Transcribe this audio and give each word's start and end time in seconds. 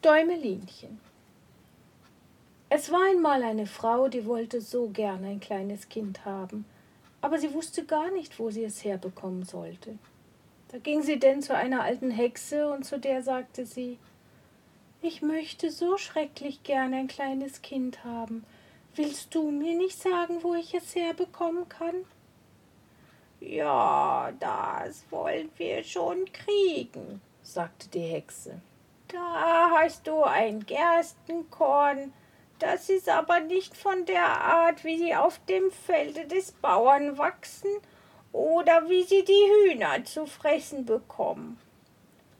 Däumelinchen. 0.00 1.00
Es 2.68 2.92
war 2.92 3.10
einmal 3.10 3.42
eine 3.42 3.66
Frau, 3.66 4.06
die 4.06 4.26
wollte 4.26 4.60
so 4.60 4.88
gern 4.90 5.24
ein 5.24 5.40
kleines 5.40 5.88
Kind 5.88 6.24
haben, 6.24 6.64
aber 7.20 7.38
sie 7.38 7.52
wusste 7.52 7.84
gar 7.84 8.12
nicht, 8.12 8.38
wo 8.38 8.50
sie 8.50 8.62
es 8.62 8.84
herbekommen 8.84 9.42
sollte. 9.42 9.98
Da 10.68 10.78
ging 10.78 11.02
sie 11.02 11.18
denn 11.18 11.42
zu 11.42 11.56
einer 11.56 11.82
alten 11.82 12.12
Hexe 12.12 12.70
und 12.70 12.84
zu 12.84 13.00
der 13.00 13.24
sagte 13.24 13.66
sie 13.66 13.98
Ich 15.02 15.20
möchte 15.20 15.72
so 15.72 15.96
schrecklich 15.96 16.62
gern 16.62 16.94
ein 16.94 17.08
kleines 17.08 17.60
Kind 17.62 18.04
haben. 18.04 18.44
Willst 18.94 19.34
du 19.34 19.50
mir 19.50 19.76
nicht 19.76 20.00
sagen, 20.00 20.44
wo 20.44 20.54
ich 20.54 20.74
es 20.74 20.94
herbekommen 20.94 21.68
kann? 21.68 22.04
Ja, 23.40 24.32
das 24.38 25.04
wollen 25.10 25.50
wir 25.56 25.82
schon 25.82 26.24
kriegen, 26.32 27.20
sagte 27.42 27.88
die 27.88 27.98
Hexe. 27.98 28.60
Da 29.08 29.70
hast 29.72 30.06
du 30.06 30.22
ein 30.22 30.66
Gerstenkorn, 30.66 32.12
das 32.58 32.90
ist 32.90 33.08
aber 33.08 33.40
nicht 33.40 33.74
von 33.74 34.04
der 34.04 34.26
Art, 34.26 34.84
wie 34.84 34.98
sie 34.98 35.14
auf 35.14 35.40
dem 35.48 35.70
Felde 35.70 36.26
des 36.26 36.52
Bauern 36.52 37.16
wachsen 37.16 37.70
oder 38.32 38.88
wie 38.90 39.04
sie 39.04 39.24
die 39.24 39.70
Hühner 39.72 40.04
zu 40.04 40.26
fressen 40.26 40.84
bekommen. 40.84 41.58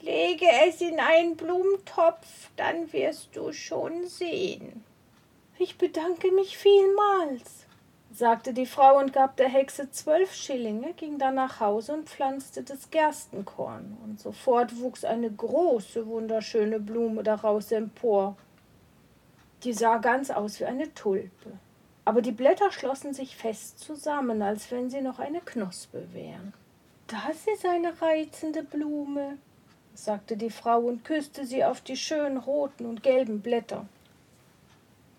Lege 0.00 0.46
es 0.66 0.82
in 0.82 1.00
einen 1.00 1.36
Blumentopf, 1.36 2.50
dann 2.56 2.92
wirst 2.92 3.34
du 3.34 3.52
schon 3.52 4.06
sehen. 4.06 4.84
Ich 5.58 5.78
bedanke 5.78 6.30
mich 6.32 6.58
vielmals, 6.58 7.66
sagte 8.18 8.52
die 8.52 8.66
Frau 8.66 8.98
und 8.98 9.12
gab 9.12 9.36
der 9.36 9.48
Hexe 9.48 9.92
zwölf 9.92 10.34
Schillinge, 10.34 10.92
ging 10.94 11.18
dann 11.18 11.36
nach 11.36 11.60
Hause 11.60 11.92
und 11.92 12.08
pflanzte 12.08 12.64
das 12.64 12.90
Gerstenkorn, 12.90 13.96
und 14.02 14.18
sofort 14.18 14.80
wuchs 14.80 15.04
eine 15.04 15.30
große, 15.30 16.04
wunderschöne 16.06 16.80
Blume 16.80 17.22
daraus 17.22 17.70
empor. 17.70 18.36
Die 19.62 19.72
sah 19.72 19.98
ganz 19.98 20.30
aus 20.30 20.58
wie 20.58 20.64
eine 20.64 20.92
Tulpe, 20.94 21.52
aber 22.04 22.20
die 22.20 22.32
Blätter 22.32 22.72
schlossen 22.72 23.14
sich 23.14 23.36
fest 23.36 23.78
zusammen, 23.78 24.42
als 24.42 24.70
wenn 24.72 24.90
sie 24.90 25.00
noch 25.00 25.20
eine 25.20 25.40
Knospe 25.40 26.12
wären. 26.12 26.52
Das 27.06 27.46
ist 27.46 27.64
eine 27.64 28.02
reizende 28.02 28.64
Blume, 28.64 29.38
sagte 29.94 30.36
die 30.36 30.50
Frau 30.50 30.80
und 30.80 31.04
küsste 31.04 31.46
sie 31.46 31.64
auf 31.64 31.80
die 31.82 31.96
schönen 31.96 32.38
roten 32.38 32.84
und 32.84 33.04
gelben 33.04 33.42
Blätter. 33.42 33.86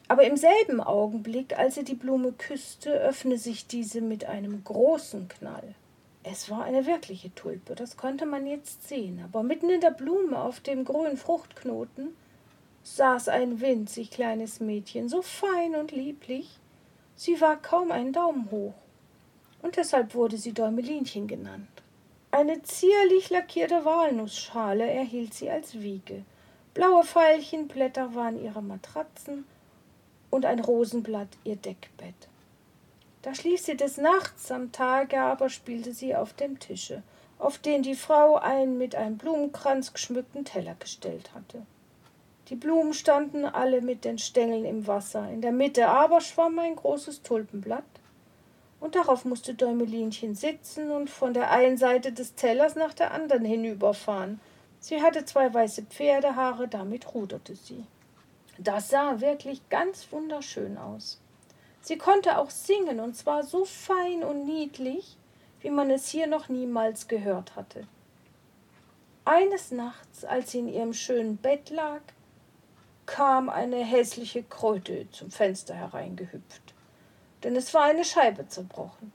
Aber 0.10 0.24
im 0.24 0.38
selben 0.38 0.82
Augenblick, 0.82 1.56
als 1.58 1.78
er 1.78 1.84
die 1.84 1.94
Blume 1.94 2.32
küsste, 2.32 2.92
öffnete 2.92 3.38
sich 3.38 3.68
diese 3.68 4.02
mit 4.02 4.26
einem 4.26 4.64
großen 4.64 5.28
Knall. 5.28 5.76
Es 6.24 6.50
war 6.50 6.64
eine 6.64 6.88
wirkliche 6.88 7.34
Tulpe, 7.36 7.76
das 7.76 7.96
konnte 7.96 8.26
man 8.26 8.48
jetzt 8.48 8.88
sehen, 8.88 9.22
aber 9.24 9.44
mitten 9.44 9.70
in 9.70 9.82
der 9.82 9.92
Blume 9.92 10.42
auf 10.42 10.62
dem 10.62 10.84
grünen 10.84 11.16
Fruchtknoten 11.16 12.16
saß 12.82 13.30
ein 13.30 13.62
winzig 13.62 14.10
kleines 14.10 14.60
Mädchen, 14.60 15.10
so 15.10 15.22
fein 15.22 15.76
und 15.76 15.92
lieblich, 15.92 16.58
sie 17.16 17.40
war 17.40 17.58
kaum 17.58 17.92
einen 17.92 18.12
Daumen 18.12 18.50
hoch, 18.50 18.74
und 19.62 19.78
deshalb 19.78 20.16
wurde 20.16 20.38
sie 20.38 20.54
Däumelinchen 20.54 21.28
genannt. 21.28 21.68
Eine 22.32 22.64
zierlich 22.64 23.30
lackierte 23.30 23.86
Walnussschale 23.86 24.90
erhielt 24.90 25.36
sie 25.36 25.52
als 25.52 25.80
Wiege, 25.80 26.26
blaue 26.74 27.04
Veilchenblätter 27.04 28.16
waren 28.16 28.44
ihre 28.44 28.64
Matratzen, 28.64 29.46
und 30.30 30.46
ein 30.46 30.60
Rosenblatt 30.60 31.30
ihr 31.44 31.56
Deckbett. 31.56 32.16
Da 33.22 33.36
schlief 33.36 33.62
sie 33.62 33.76
des 33.76 33.98
Nachts, 33.98 34.52
am 34.52 34.72
Tage 34.72 35.20
aber 35.20 35.50
spielte 35.50 35.94
sie 35.94 36.16
auf 36.16 36.34
dem 36.34 36.60
Tische, 36.60 37.04
auf 37.38 37.58
den 37.58 37.84
die 37.84 37.96
Frau 37.96 38.38
einen 38.38 38.78
mit 38.78 38.96
einem 38.96 39.18
Blumenkranz 39.18 39.94
geschmückten 39.94 40.46
Teller 40.46 40.76
gestellt 40.80 41.34
hatte. 41.36 41.66
Die 42.50 42.56
Blumen 42.56 42.94
standen 42.94 43.46
alle 43.46 43.82
mit 43.82 44.06
den 44.06 44.18
Stängeln 44.18 44.66
im 44.66 44.88
Wasser, 44.88 45.30
in 45.30 45.42
der 45.42 45.52
Mitte 45.52 45.88
aber 45.88 46.22
schwamm 46.22 46.58
ein 46.60 46.76
großes 46.76 47.22
Tulpenblatt, 47.22 47.84
und 48.80 48.96
darauf 48.96 49.26
musste 49.26 49.54
Däumelinchen 49.54 50.36
sitzen 50.36 50.90
und 50.90 51.10
von 51.10 51.34
der 51.34 51.52
einen 51.52 51.78
Seite 51.78 52.14
des 52.14 52.36
Tellers 52.36 52.76
nach 52.76 52.94
der 52.94 53.12
anderen 53.12 53.44
hinüberfahren. 53.44 54.40
Sie 54.80 55.02
hatte 55.02 55.26
zwei 55.26 55.54
weiße 55.54 55.84
Pferdehaare, 55.84 56.70
damit 56.70 57.14
ruderte 57.14 57.56
sie. 57.56 57.84
Das 58.62 58.90
sah 58.90 59.22
wirklich 59.22 59.70
ganz 59.70 60.12
wunderschön 60.12 60.78
aus. 60.78 61.22
Sie 61.80 61.98
konnte 61.98 62.38
auch 62.38 62.50
singen, 62.50 63.00
und 63.00 63.16
zwar 63.16 63.44
so 63.44 63.64
fein 63.64 64.22
und 64.22 64.46
niedlich, 64.46 65.16
wie 65.62 65.70
man 65.70 65.90
es 65.90 66.10
hier 66.10 66.28
noch 66.28 66.50
niemals 66.50 67.08
gehört 67.08 67.56
hatte. 67.56 67.88
Eines 69.24 69.72
Nachts, 69.72 70.26
als 70.26 70.52
sie 70.52 70.60
in 70.60 70.68
ihrem 70.68 70.94
schönen 70.94 71.38
Bett 71.38 71.70
lag, 71.70 72.02
kam 73.06 73.48
eine 73.48 73.78
hässliche 73.78 74.44
Kröte 74.44 75.10
zum 75.12 75.32
Fenster 75.32 75.74
hereingehüpft, 75.74 76.74
denn 77.44 77.56
es 77.56 77.74
war 77.74 77.84
eine 77.84 78.04
Scheibe 78.04 78.46
zerbrochen. 78.50 79.14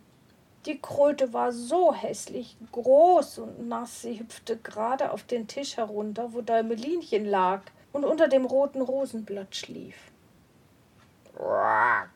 Die 0.64 0.80
Kröte 0.80 1.34
war 1.34 1.52
so 1.52 1.92
hässlich, 1.92 2.56
groß 2.72 3.40
und 3.40 3.68
nass, 3.68 4.00
sie 4.00 4.18
hüpfte 4.18 4.56
gerade 4.56 5.10
auf 5.12 5.22
den 5.24 5.46
Tisch 5.48 5.76
herunter, 5.76 6.32
wo 6.32 6.40
Däumelinchen 6.40 7.26
lag, 7.26 7.60
und 7.94 8.04
unter 8.04 8.28
dem 8.28 8.44
roten 8.44 8.82
Rosenblatt 8.82 9.54
schlief. 9.54 9.94
Quack, 11.34 12.10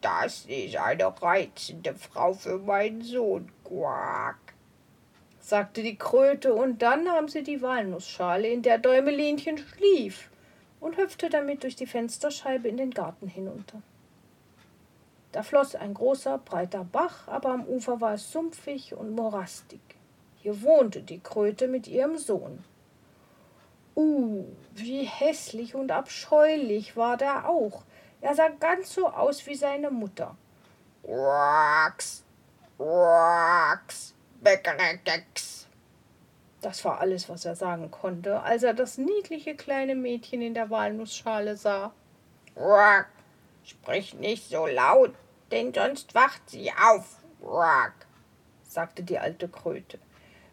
das 0.00 0.44
ist 0.46 0.76
eine 0.76 1.22
reizende 1.22 1.94
Frau 1.94 2.34
für 2.34 2.58
meinen 2.58 3.02
Sohn, 3.02 3.50
Quack, 3.64 4.36
sagte 5.40 5.82
die 5.82 5.96
Kröte, 5.96 6.54
und 6.54 6.82
dann 6.82 7.04
nahm 7.04 7.28
sie 7.28 7.42
die 7.42 7.62
Walnussschale, 7.62 8.48
in 8.48 8.62
der 8.62 8.78
Däumelinchen 8.78 9.56
schlief, 9.56 10.30
und 10.78 10.98
hüpfte 10.98 11.30
damit 11.30 11.62
durch 11.62 11.74
die 11.74 11.86
Fensterscheibe 11.86 12.68
in 12.68 12.76
den 12.76 12.90
Garten 12.90 13.28
hinunter. 13.28 13.82
Da 15.32 15.42
floss 15.42 15.74
ein 15.74 15.94
großer, 15.94 16.36
breiter 16.38 16.84
Bach, 16.84 17.28
aber 17.28 17.50
am 17.50 17.64
Ufer 17.64 18.00
war 18.02 18.14
es 18.14 18.30
sumpfig 18.30 18.94
und 18.94 19.14
morastig. 19.14 19.80
Hier 20.36 20.62
wohnte 20.62 21.00
die 21.00 21.20
Kröte 21.20 21.66
mit 21.66 21.88
ihrem 21.88 22.18
Sohn. 22.18 22.62
Uh, 23.98 24.44
wie 24.74 25.02
hässlich 25.02 25.74
und 25.74 25.90
abscheulich 25.90 26.96
war 26.96 27.16
der 27.16 27.48
auch. 27.48 27.82
Er 28.20 28.36
sah 28.36 28.46
ganz 28.48 28.94
so 28.94 29.08
aus 29.08 29.44
wie 29.48 29.56
seine 29.56 29.90
Mutter. 29.90 30.36
Wachs, 31.02 32.22
wachs, 32.76 34.14
Beckeregex. 34.40 35.66
Das 36.60 36.84
war 36.84 37.00
alles, 37.00 37.28
was 37.28 37.44
er 37.44 37.56
sagen 37.56 37.90
konnte, 37.90 38.40
als 38.40 38.62
er 38.62 38.72
das 38.72 38.98
niedliche 38.98 39.56
kleine 39.56 39.96
Mädchen 39.96 40.42
in 40.42 40.54
der 40.54 40.70
Walnussschale 40.70 41.56
sah. 41.56 41.92
Quack, 42.54 43.08
sprich 43.64 44.14
nicht 44.14 44.48
so 44.48 44.68
laut, 44.68 45.12
denn 45.50 45.74
sonst 45.74 46.14
wacht 46.14 46.48
sie 46.50 46.70
auf. 46.70 47.16
Quack, 47.42 48.06
sagte 48.62 49.02
die 49.02 49.18
alte 49.18 49.48
Kröte. 49.48 49.98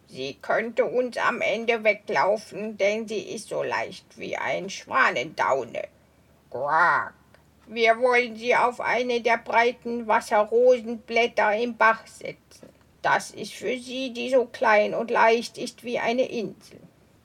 Sie 0.08 0.38
könnte 0.42 0.86
uns 0.86 1.18
am 1.18 1.42
Ende 1.42 1.84
weglaufen, 1.84 2.78
denn 2.78 3.08
sie 3.08 3.34
ist 3.36 3.50
so 3.50 3.64
leicht 3.64 4.18
wie 4.18 4.38
ein 4.38 4.70
Schwanendaune. 4.70 5.88
Quack. 6.50 7.14
Wir 7.68 8.00
wollen 8.00 8.36
sie 8.36 8.56
auf 8.56 8.80
eine 8.80 9.22
der 9.22 9.38
breiten 9.38 10.08
Wasserrosenblätter 10.08 11.56
im 11.56 11.76
Bach 11.76 12.06
setzen. 12.06 12.70
Das 13.02 13.32
ist 13.32 13.54
für 13.54 13.78
sie, 13.78 14.14
die 14.14 14.30
so 14.30 14.46
klein 14.46 14.94
und 14.94 15.12
leicht 15.12 15.58
ist 15.58 15.84
wie 15.84 16.00
eine 16.00 16.28
Insel. 16.28 16.80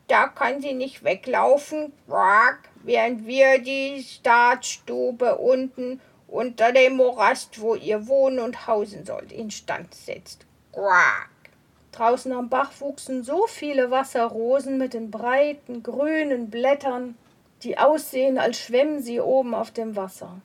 Da 0.09 0.27
kann 0.27 0.61
sie 0.61 0.75
nicht 0.75 1.05
weglaufen, 1.05 1.93
quack, 2.07 2.69
während 2.83 3.27
wir 3.27 3.61
die 3.61 4.03
Staatsstube 4.03 5.39
unten 5.39 6.01
unter 6.27 6.73
dem 6.73 6.97
Morast, 6.97 7.61
wo 7.61 7.77
ihr 7.77 8.07
wohnen 8.09 8.41
und 8.41 8.67
hausen 8.67 9.07
sollt, 9.07 9.33
instand 9.33 9.95
setzt. 9.95 10.47
Quack. 10.73 11.30
Draußen 11.93 12.33
am 12.33 12.49
Bach 12.49 12.73
wuchsen 12.81 13.25
so 13.25 13.47
viele 13.47 13.91
Wasserrosen 13.91 14.79
mit 14.79 14.95
den 14.95 15.11
breiten 15.11 15.83
grünen 15.83 16.51
Blättern, 16.51 17.17
die 17.63 17.79
aussehen, 17.79 18.39
als 18.39 18.59
schwämmen 18.59 19.03
sie 19.03 19.21
oben 19.21 19.55
auf 19.55 19.71
dem 19.71 19.97
Wasser. 19.97 20.41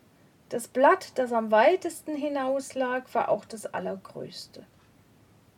Das 0.50 0.68
Blatt, 0.68 1.12
das 1.16 1.32
am 1.32 1.52
weitesten 1.52 2.16
hinauslag, 2.16 3.14
war 3.14 3.30
auch 3.30 3.46
das 3.46 3.66
allergrößte. 3.66 4.64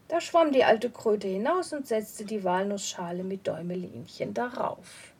Da 0.07 0.21
schwamm 0.21 0.53
die 0.53 0.63
alte 0.63 0.89
Kröte 0.89 1.27
hinaus 1.27 1.73
und 1.73 1.87
setzte 1.87 2.23
die 2.23 2.43
Walnussschale 2.43 3.23
mit 3.23 3.45
Däumelinchen 3.47 4.33
darauf. 4.33 5.13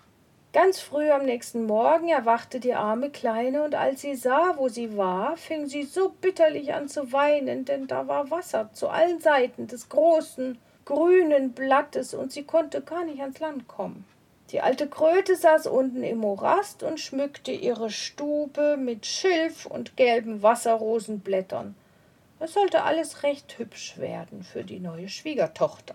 Ganz 0.57 0.80
früh 0.80 1.12
am 1.12 1.24
nächsten 1.24 1.68
Morgen 1.68 2.09
erwachte 2.09 2.59
die 2.59 2.74
arme 2.74 3.12
Kleine, 3.12 3.62
und 3.62 3.75
als 3.75 4.01
sie 4.01 4.15
sah, 4.15 4.56
wo 4.57 4.69
sie 4.69 4.98
war, 4.98 5.38
fing 5.38 5.68
sie 5.68 5.83
so 5.83 6.09
bitterlich 6.09 6.74
an 6.74 6.88
zu 6.89 7.12
weinen, 7.13 7.63
denn 7.63 7.86
da 7.86 8.07
war 8.07 8.31
Wasser 8.31 8.71
zu 8.74 8.88
allen 8.88 9.19
Seiten 9.19 9.68
des 9.68 9.88
großen, 9.88 10.57
grünen 10.83 11.51
Blattes, 11.51 12.15
und 12.15 12.31
sie 12.31 12.42
konnte 12.42 12.81
gar 12.81 13.06
nicht 13.06 13.21
ans 13.21 13.39
Land 13.39 13.68
kommen. 13.68 14.04
Die 14.50 14.59
alte 14.59 14.88
Kröte 14.89 15.36
saß 15.36 15.68
unten 15.68 16.01
im 16.01 16.18
Morast 16.18 16.81
und 16.81 17.00
schmückte 17.00 17.51
ihre 17.51 17.92
Stube 17.92 18.77
mit 18.77 19.06
Schilf 19.06 19.68
und 19.68 19.95
gelben 19.95 20.42
Wasserrosenblättern. 20.42 21.75
Es 22.39 22.53
sollte 22.53 22.81
alles 22.81 23.21
recht 23.21 23.60
hübsch 23.60 24.00
werden 24.00 24.42
für 24.42 24.63
die 24.63 24.80
neue 24.80 25.07
Schwiegertochter. 25.07 25.94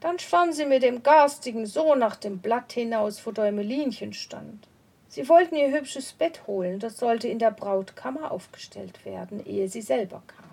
Dann 0.00 0.18
schwamm 0.18 0.52
sie 0.52 0.66
mit 0.66 0.82
dem 0.82 1.02
garstigen 1.02 1.66
so 1.66 1.94
nach 1.94 2.16
dem 2.16 2.38
Blatt 2.38 2.72
hinaus, 2.72 3.24
wo 3.26 3.32
Däumelinchen 3.32 4.12
stand. 4.12 4.68
Sie 5.08 5.28
wollten 5.28 5.56
ihr 5.56 5.72
hübsches 5.72 6.12
Bett 6.12 6.46
holen, 6.46 6.78
das 6.78 6.98
sollte 6.98 7.28
in 7.28 7.38
der 7.38 7.50
Brautkammer 7.50 8.30
aufgestellt 8.30 9.04
werden, 9.04 9.44
ehe 9.44 9.68
sie 9.68 9.82
selber 9.82 10.22
kam. 10.26 10.44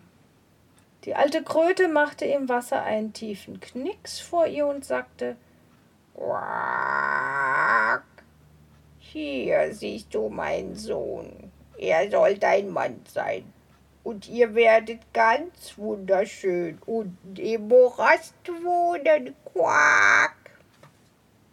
Die 1.03 1.13
alte 1.13 1.43
Kröte 1.43 1.87
machte 1.87 2.25
im 2.25 2.49
Wasser 2.49 2.81
einen 2.81 3.13
tiefen 3.13 3.59
Knicks 3.59 4.19
vor 4.19 4.47
ihr 4.47 4.65
und 4.65 4.83
sagte 4.83 5.35
Quack. 6.15 8.03
Hier 8.99 9.73
siehst 9.73 10.15
du 10.15 10.29
meinen 10.29 10.75
Sohn. 10.75 11.51
Er 11.77 12.09
soll 12.09 12.37
dein 12.37 12.69
Mann 12.69 13.01
sein. 13.07 13.53
Und 14.05 14.29
ihr 14.29 14.53
werdet 14.53 15.01
ganz 15.13 15.77
wunderschön 15.77 16.77
und 16.85 17.17
im 17.39 17.67
Morast 17.67 18.35
wohnen. 18.47 19.35
Quack. 19.51 20.35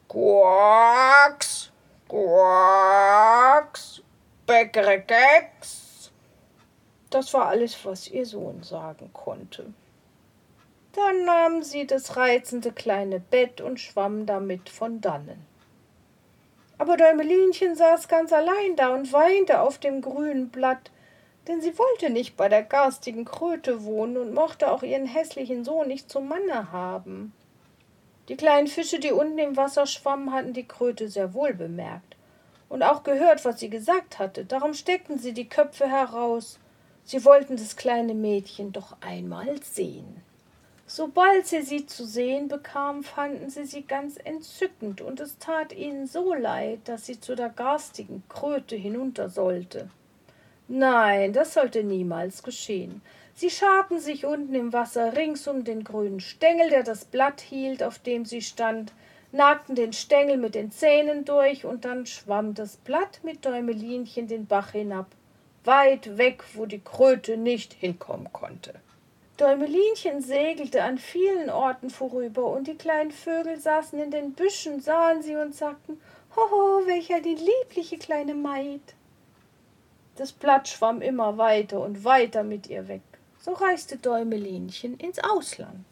Quacks. 0.06 1.72
Quacks. 2.06 4.02
Bäckere 4.44 5.00
Keks. 5.00 6.12
Das 7.08 7.32
war 7.32 7.46
alles, 7.46 7.82
was 7.86 8.08
ihr 8.08 8.26
Sohn 8.26 8.62
sagen 8.62 9.08
konnte. 9.14 9.72
Dann 10.92 11.24
nahm 11.24 11.62
sie 11.62 11.86
das 11.86 12.18
reizende 12.18 12.70
kleine 12.70 13.18
Bett 13.18 13.62
und 13.62 13.80
schwamm 13.80 14.26
damit 14.26 14.68
von 14.68 15.00
dannen. 15.00 15.46
Aber 16.76 16.98
Däumelinchen 16.98 17.76
saß 17.76 18.08
ganz 18.08 18.30
allein 18.30 18.76
da 18.76 18.94
und 18.94 19.10
weinte 19.10 19.60
auf 19.60 19.78
dem 19.78 20.02
grünen 20.02 20.50
Blatt, 20.50 20.90
denn 21.48 21.60
sie 21.60 21.76
wollte 21.78 22.10
nicht 22.10 22.36
bei 22.36 22.48
der 22.48 22.62
garstigen 22.62 23.24
Kröte 23.24 23.84
wohnen 23.84 24.16
und 24.16 24.34
mochte 24.34 24.70
auch 24.70 24.82
ihren 24.82 25.06
hässlichen 25.06 25.64
Sohn 25.64 25.88
nicht 25.88 26.10
zum 26.10 26.28
Manne 26.28 26.70
haben. 26.72 27.32
Die 28.28 28.36
kleinen 28.36 28.68
Fische, 28.68 29.00
die 29.00 29.12
unten 29.12 29.38
im 29.38 29.56
Wasser 29.56 29.86
schwammen, 29.86 30.32
hatten 30.32 30.52
die 30.52 30.66
Kröte 30.66 31.08
sehr 31.08 31.34
wohl 31.34 31.54
bemerkt 31.54 32.16
und 32.68 32.82
auch 32.82 33.02
gehört, 33.02 33.44
was 33.44 33.60
sie 33.60 33.68
gesagt 33.68 34.18
hatte. 34.18 34.44
Darum 34.44 34.72
steckten 34.72 35.18
sie 35.18 35.32
die 35.32 35.48
Köpfe 35.48 35.88
heraus. 35.88 36.58
Sie 37.04 37.24
wollten 37.24 37.56
das 37.56 37.76
kleine 37.76 38.14
Mädchen 38.14 38.72
doch 38.72 38.96
einmal 39.00 39.60
sehen. 39.62 40.22
Sobald 40.86 41.46
sie 41.46 41.62
sie 41.62 41.86
zu 41.86 42.06
sehen 42.06 42.48
bekamen, 42.48 43.02
fanden 43.02 43.50
sie 43.50 43.64
sie 43.64 43.82
ganz 43.82 44.16
entzückend, 44.22 45.00
und 45.00 45.20
es 45.20 45.38
tat 45.38 45.72
ihnen 45.72 46.06
so 46.06 46.34
leid, 46.34 46.80
dass 46.84 47.06
sie 47.06 47.18
zu 47.18 47.34
der 47.34 47.48
garstigen 47.48 48.22
Kröte 48.28 48.76
hinunter 48.76 49.28
sollte. 49.28 49.90
Nein, 50.74 51.34
das 51.34 51.52
sollte 51.52 51.84
niemals 51.84 52.42
geschehen. 52.42 53.02
Sie 53.34 53.50
scharten 53.50 54.00
sich 54.00 54.24
unten 54.24 54.54
im 54.54 54.72
Wasser 54.72 55.14
rings 55.14 55.46
um 55.46 55.64
den 55.64 55.84
grünen 55.84 56.18
Stengel, 56.18 56.70
der 56.70 56.82
das 56.82 57.04
Blatt 57.04 57.42
hielt, 57.42 57.82
auf 57.82 57.98
dem 57.98 58.24
sie 58.24 58.40
stand, 58.40 58.94
nagten 59.32 59.74
den 59.74 59.92
Stengel 59.92 60.38
mit 60.38 60.54
den 60.54 60.70
Zähnen 60.70 61.26
durch, 61.26 61.66
und 61.66 61.84
dann 61.84 62.06
schwamm 62.06 62.54
das 62.54 62.78
Blatt 62.78 63.20
mit 63.22 63.44
Däumelinchen 63.44 64.28
den 64.28 64.46
Bach 64.46 64.72
hinab, 64.72 65.08
weit 65.64 66.16
weg, 66.16 66.42
wo 66.54 66.64
die 66.64 66.80
Kröte 66.80 67.36
nicht 67.36 67.74
hinkommen 67.74 68.32
konnte. 68.32 68.72
Däumelinchen 69.36 70.22
segelte 70.22 70.84
an 70.84 70.96
vielen 70.96 71.50
Orten 71.50 71.90
vorüber, 71.90 72.46
und 72.46 72.66
die 72.66 72.76
kleinen 72.76 73.10
Vögel 73.10 73.60
saßen 73.60 73.98
in 73.98 74.10
den 74.10 74.32
Büschen, 74.32 74.80
sahen 74.80 75.20
sie 75.20 75.36
und 75.36 75.54
sagten, 75.54 76.00
Hoho, 76.34 76.86
welch 76.86 77.12
eine 77.12 77.28
liebliche 77.28 77.98
kleine 77.98 78.32
Maid. 78.32 78.94
Das 80.16 80.32
Blatt 80.32 80.68
schwamm 80.68 81.00
immer 81.00 81.38
weiter 81.38 81.80
und 81.80 82.04
weiter 82.04 82.42
mit 82.42 82.68
ihr 82.68 82.86
weg. 82.86 83.02
So 83.40 83.52
reiste 83.52 83.96
Däumelinchen 83.96 84.98
ins 84.98 85.18
Ausland. 85.18 85.86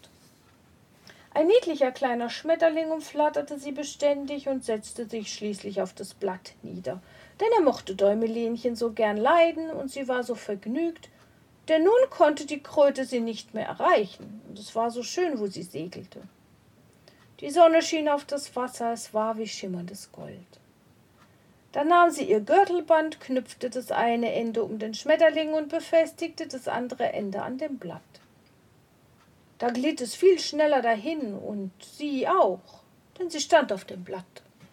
Ein 1.33 1.47
niedlicher 1.47 1.91
kleiner 1.91 2.29
Schmetterling 2.29 2.91
umflatterte 2.91 3.59
sie 3.59 3.73
beständig 3.73 4.49
und 4.49 4.65
setzte 4.65 5.09
sich 5.09 5.33
schließlich 5.33 5.81
auf 5.81 5.95
das 5.95 6.13
Blatt 6.13 6.55
nieder, 6.63 7.01
denn 7.41 7.49
er 7.57 7.63
mochte 7.63 7.95
Däumelinchen 7.95 8.77
so 8.77 8.93
gern 8.93 9.17
leiden 9.17 9.71
und 9.71 9.91
sie 9.91 10.07
war 10.07 10.23
so 10.23 10.35
vergnügt, 10.35 11.09
denn 11.69 11.85
nun 11.85 12.11
konnte 12.11 12.47
die 12.47 12.63
Kröte 12.63 13.05
sie 13.07 13.21
nicht 13.21 13.55
mehr 13.55 13.67
erreichen, 13.67 14.43
und 14.49 14.59
es 14.59 14.75
war 14.75 14.91
so 14.91 15.03
schön, 15.03 15.39
wo 15.39 15.47
sie 15.47 15.63
segelte. 15.63 16.21
Die 17.41 17.51
Sonne 17.51 17.81
schien 17.81 18.09
auf 18.09 18.25
das 18.25 18.55
Wasser, 18.55 18.93
es 18.93 19.15
war 19.15 19.39
wie 19.39 19.47
schimmerndes 19.47 20.13
Gold. 20.13 20.60
Dann 21.73 21.89
nahm 21.89 22.11
sie 22.11 22.25
ihr 22.25 22.41
Gürtelband, 22.41 23.21
knüpfte 23.21 23.71
das 23.71 23.93
eine 23.93 24.33
Ende 24.33 24.65
um 24.65 24.79
den 24.79 24.95
Schmetterling 24.95 25.53
und 25.53 25.69
befestigte 25.69 26.49
das 26.49 26.67
andere 26.67 27.13
Ende 27.13 27.43
an 27.43 27.59
dem 27.59 27.79
Blatt. 27.79 28.01
Da 29.59 29.69
glitt 29.69 30.01
es 30.01 30.15
viel 30.15 30.39
schneller 30.39 30.83
dahin 30.83 31.35
und 31.35 31.71
sie 31.81 32.27
auch, 32.27 32.83
denn 33.19 33.31
sie 33.31 33.41
stand 33.41 33.73
auf 33.73 33.85
dem 33.85 34.03
Blatt. 34.03 34.25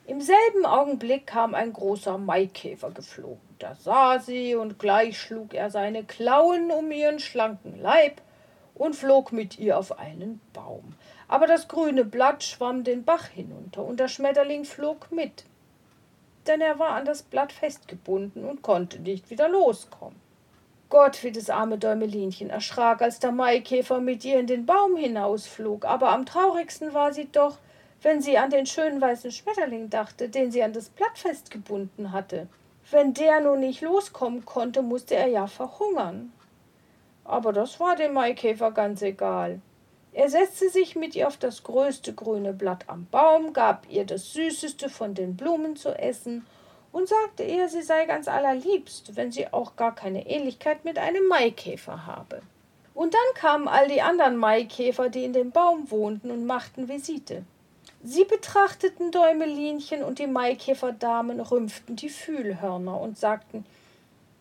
Im 0.07 0.21
selben 0.21 0.65
Augenblick 0.65 1.27
kam 1.27 1.53
ein 1.53 1.73
großer 1.73 2.17
Maikäfer 2.17 2.91
geflogen. 2.91 3.41
Da 3.59 3.75
sah 3.75 4.19
sie, 4.19 4.55
und 4.55 4.79
gleich 4.79 5.19
schlug 5.19 5.53
er 5.53 5.69
seine 5.69 6.05
Klauen 6.05 6.71
um 6.71 6.89
ihren 6.91 7.19
schlanken 7.19 7.81
Leib 7.81 8.21
und 8.73 8.95
flog 8.95 9.33
mit 9.33 9.59
ihr 9.59 9.77
auf 9.77 9.99
einen 9.99 10.39
Baum. 10.53 10.95
Aber 11.27 11.45
das 11.45 11.67
grüne 11.67 12.05
Blatt 12.05 12.43
schwamm 12.43 12.85
den 12.85 13.03
Bach 13.03 13.27
hinunter, 13.27 13.83
und 13.83 13.99
der 13.99 14.07
Schmetterling 14.07 14.63
flog 14.63 15.11
mit, 15.11 15.43
denn 16.47 16.61
er 16.61 16.79
war 16.79 16.91
an 16.91 17.05
das 17.05 17.23
Blatt 17.23 17.51
festgebunden 17.51 18.45
und 18.45 18.61
konnte 18.61 18.99
nicht 18.99 19.29
wieder 19.29 19.49
loskommen. 19.49 20.19
Gott, 20.89 21.21
wie 21.23 21.31
das 21.33 21.49
arme 21.49 21.77
Däumelinchen 21.77 22.49
erschrak, 22.49 23.01
als 23.01 23.19
der 23.19 23.33
Maikäfer 23.33 23.99
mit 23.99 24.23
ihr 24.23 24.39
in 24.39 24.47
den 24.47 24.65
Baum 24.65 24.95
hinausflog, 24.95 25.83
aber 25.83 26.09
am 26.09 26.25
traurigsten 26.25 26.93
war 26.93 27.11
sie 27.11 27.27
doch, 27.29 27.57
wenn 28.01 28.21
sie 28.21 28.37
an 28.37 28.51
den 28.51 28.65
schönen 28.65 29.01
weißen 29.01 29.31
Schmetterling 29.31 29.89
dachte, 29.89 30.29
den 30.29 30.51
sie 30.51 30.63
an 30.63 30.71
das 30.71 30.89
Blatt 30.89 31.17
festgebunden 31.17 32.13
hatte. 32.13 32.47
Wenn 32.89 33.13
der 33.13 33.41
nun 33.41 33.59
nicht 33.59 33.81
loskommen 33.81 34.45
konnte, 34.45 34.81
musste 34.81 35.15
er 35.15 35.27
ja 35.27 35.47
verhungern. 35.47 36.31
Aber 37.25 37.51
das 37.51 37.79
war 37.81 37.97
dem 37.97 38.13
Maikäfer 38.13 38.71
ganz 38.71 39.01
egal. 39.01 39.59
Er 40.13 40.29
setzte 40.29 40.69
sich 40.69 40.95
mit 40.95 41.15
ihr 41.15 41.27
auf 41.27 41.37
das 41.37 41.63
größte 41.63 42.13
grüne 42.13 42.53
Blatt 42.53 42.85
am 42.87 43.07
Baum, 43.11 43.53
gab 43.53 43.87
ihr 43.89 44.05
das 44.05 44.33
süßeste 44.33 44.89
von 44.89 45.13
den 45.13 45.35
Blumen 45.35 45.75
zu 45.75 45.89
essen 45.89 46.45
und 46.91 47.07
sagte 47.07 47.43
ihr, 47.43 47.69
sie 47.69 47.83
sei 47.83 48.05
ganz 48.05 48.27
allerliebst, 48.27 49.15
wenn 49.15 49.31
sie 49.31 49.51
auch 49.53 49.75
gar 49.75 49.93
keine 49.93 50.27
Ähnlichkeit 50.27 50.85
mit 50.85 50.97
einem 50.97 51.27
Maikäfer 51.27 52.05
habe. 52.05 52.41
Und 52.93 53.13
dann 53.13 53.35
kamen 53.35 53.67
all 53.67 53.87
die 53.87 54.01
anderen 54.01 54.37
Maikäfer, 54.37 55.09
die 55.09 55.23
in 55.23 55.33
dem 55.33 55.51
Baum 55.51 55.91
wohnten, 55.91 56.31
und 56.31 56.47
machten 56.47 56.87
Visite. 56.87 57.43
Sie 58.03 58.23
betrachteten 58.23 59.11
Däumelinchen 59.11 60.03
und 60.03 60.17
die 60.17 60.27
Maikäferdamen 60.27 61.39
rümpften 61.39 61.95
die 61.95 62.09
Fühlhörner 62.09 62.99
und 62.99 63.17
sagten, 63.17 63.65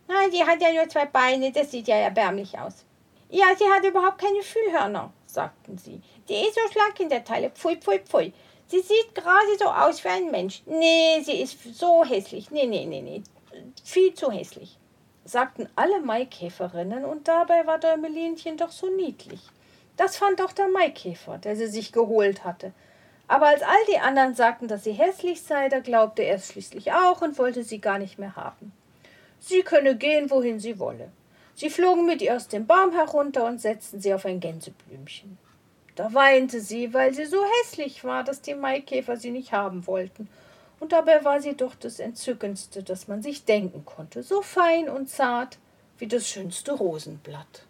Nein, 0.08 0.30
sie 0.30 0.44
hat 0.44 0.62
ja 0.62 0.72
nur 0.72 0.88
zwei 0.88 1.04
Beine, 1.04 1.52
das 1.52 1.70
sieht 1.70 1.88
ja 1.88 1.96
erbärmlich 1.96 2.58
aus. 2.58 2.84
Ja, 3.28 3.46
sie 3.58 3.64
hat 3.64 3.84
überhaupt 3.84 4.20
keine 4.20 4.42
Fühlhörner, 4.42 5.12
sagten 5.36 5.78
sie. 5.78 6.00
Die 6.28 6.34
ist 6.34 6.54
so 6.54 6.72
schlank 6.72 6.98
in 6.98 7.08
der 7.08 7.24
Teile, 7.24 7.50
pfui, 7.50 7.76
pfui, 7.76 8.00
pfui. 8.00 8.32
Sie 8.66 8.80
sieht 8.80 9.14
gerade 9.14 9.56
so 9.58 9.66
aus 9.66 10.02
wie 10.02 10.08
ein 10.08 10.30
Mensch. 10.30 10.62
Nee, 10.66 11.20
sie 11.22 11.40
ist 11.40 11.56
so 11.78 12.04
hässlich. 12.04 12.50
Nee, 12.50 12.66
nee, 12.66 12.86
nee, 12.86 13.02
nee. 13.02 13.22
Viel 13.84 14.12
zu 14.14 14.32
hässlich, 14.32 14.76
sagten 15.24 15.68
alle 15.76 16.00
Maikäferinnen, 16.00 17.04
und 17.04 17.28
dabei 17.28 17.66
war 17.66 17.78
Däumelinchen 17.78 18.56
doch 18.56 18.72
so 18.72 18.88
niedlich. 18.88 19.40
Das 19.96 20.16
fand 20.16 20.42
auch 20.42 20.52
der 20.52 20.68
Maikäfer, 20.68 21.38
der 21.38 21.54
sie 21.56 21.68
sich 21.68 21.92
geholt 21.92 22.44
hatte. 22.44 22.72
Aber 23.28 23.46
als 23.46 23.62
all 23.62 23.84
die 23.88 23.98
anderen 23.98 24.34
sagten, 24.34 24.68
dass 24.68 24.84
sie 24.84 24.92
hässlich 24.92 25.42
sei, 25.42 25.68
da 25.68 25.80
glaubte 25.80 26.22
er 26.22 26.36
es 26.36 26.48
schließlich 26.48 26.92
auch 26.92 27.22
und 27.22 27.38
wollte 27.38 27.62
sie 27.62 27.80
gar 27.80 27.98
nicht 27.98 28.18
mehr 28.18 28.36
haben. 28.36 28.72
Sie 29.38 29.62
könne 29.62 29.96
gehen, 29.96 30.30
wohin 30.30 30.60
sie 30.60 30.78
wolle. 30.78 31.10
Sie 31.56 31.70
flogen 31.70 32.04
mit 32.04 32.20
ihr 32.20 32.36
aus 32.36 32.48
dem 32.48 32.66
Baum 32.66 32.92
herunter 32.92 33.46
und 33.46 33.62
setzten 33.62 33.98
sie 33.98 34.12
auf 34.12 34.26
ein 34.26 34.40
Gänseblümchen. 34.40 35.38
Da 35.94 36.12
weinte 36.12 36.60
sie, 36.60 36.92
weil 36.92 37.14
sie 37.14 37.24
so 37.24 37.38
hässlich 37.62 38.04
war, 38.04 38.24
dass 38.24 38.42
die 38.42 38.54
Maikäfer 38.54 39.16
sie 39.16 39.30
nicht 39.30 39.52
haben 39.52 39.86
wollten. 39.86 40.28
Und 40.80 40.92
dabei 40.92 41.24
war 41.24 41.40
sie 41.40 41.56
doch 41.56 41.74
das 41.74 41.98
Entzückendste, 41.98 42.82
das 42.82 43.08
man 43.08 43.22
sich 43.22 43.46
denken 43.46 43.86
konnte, 43.86 44.22
so 44.22 44.42
fein 44.42 44.90
und 44.90 45.08
zart 45.08 45.56
wie 45.96 46.06
das 46.06 46.28
schönste 46.28 46.72
Rosenblatt. 46.72 47.64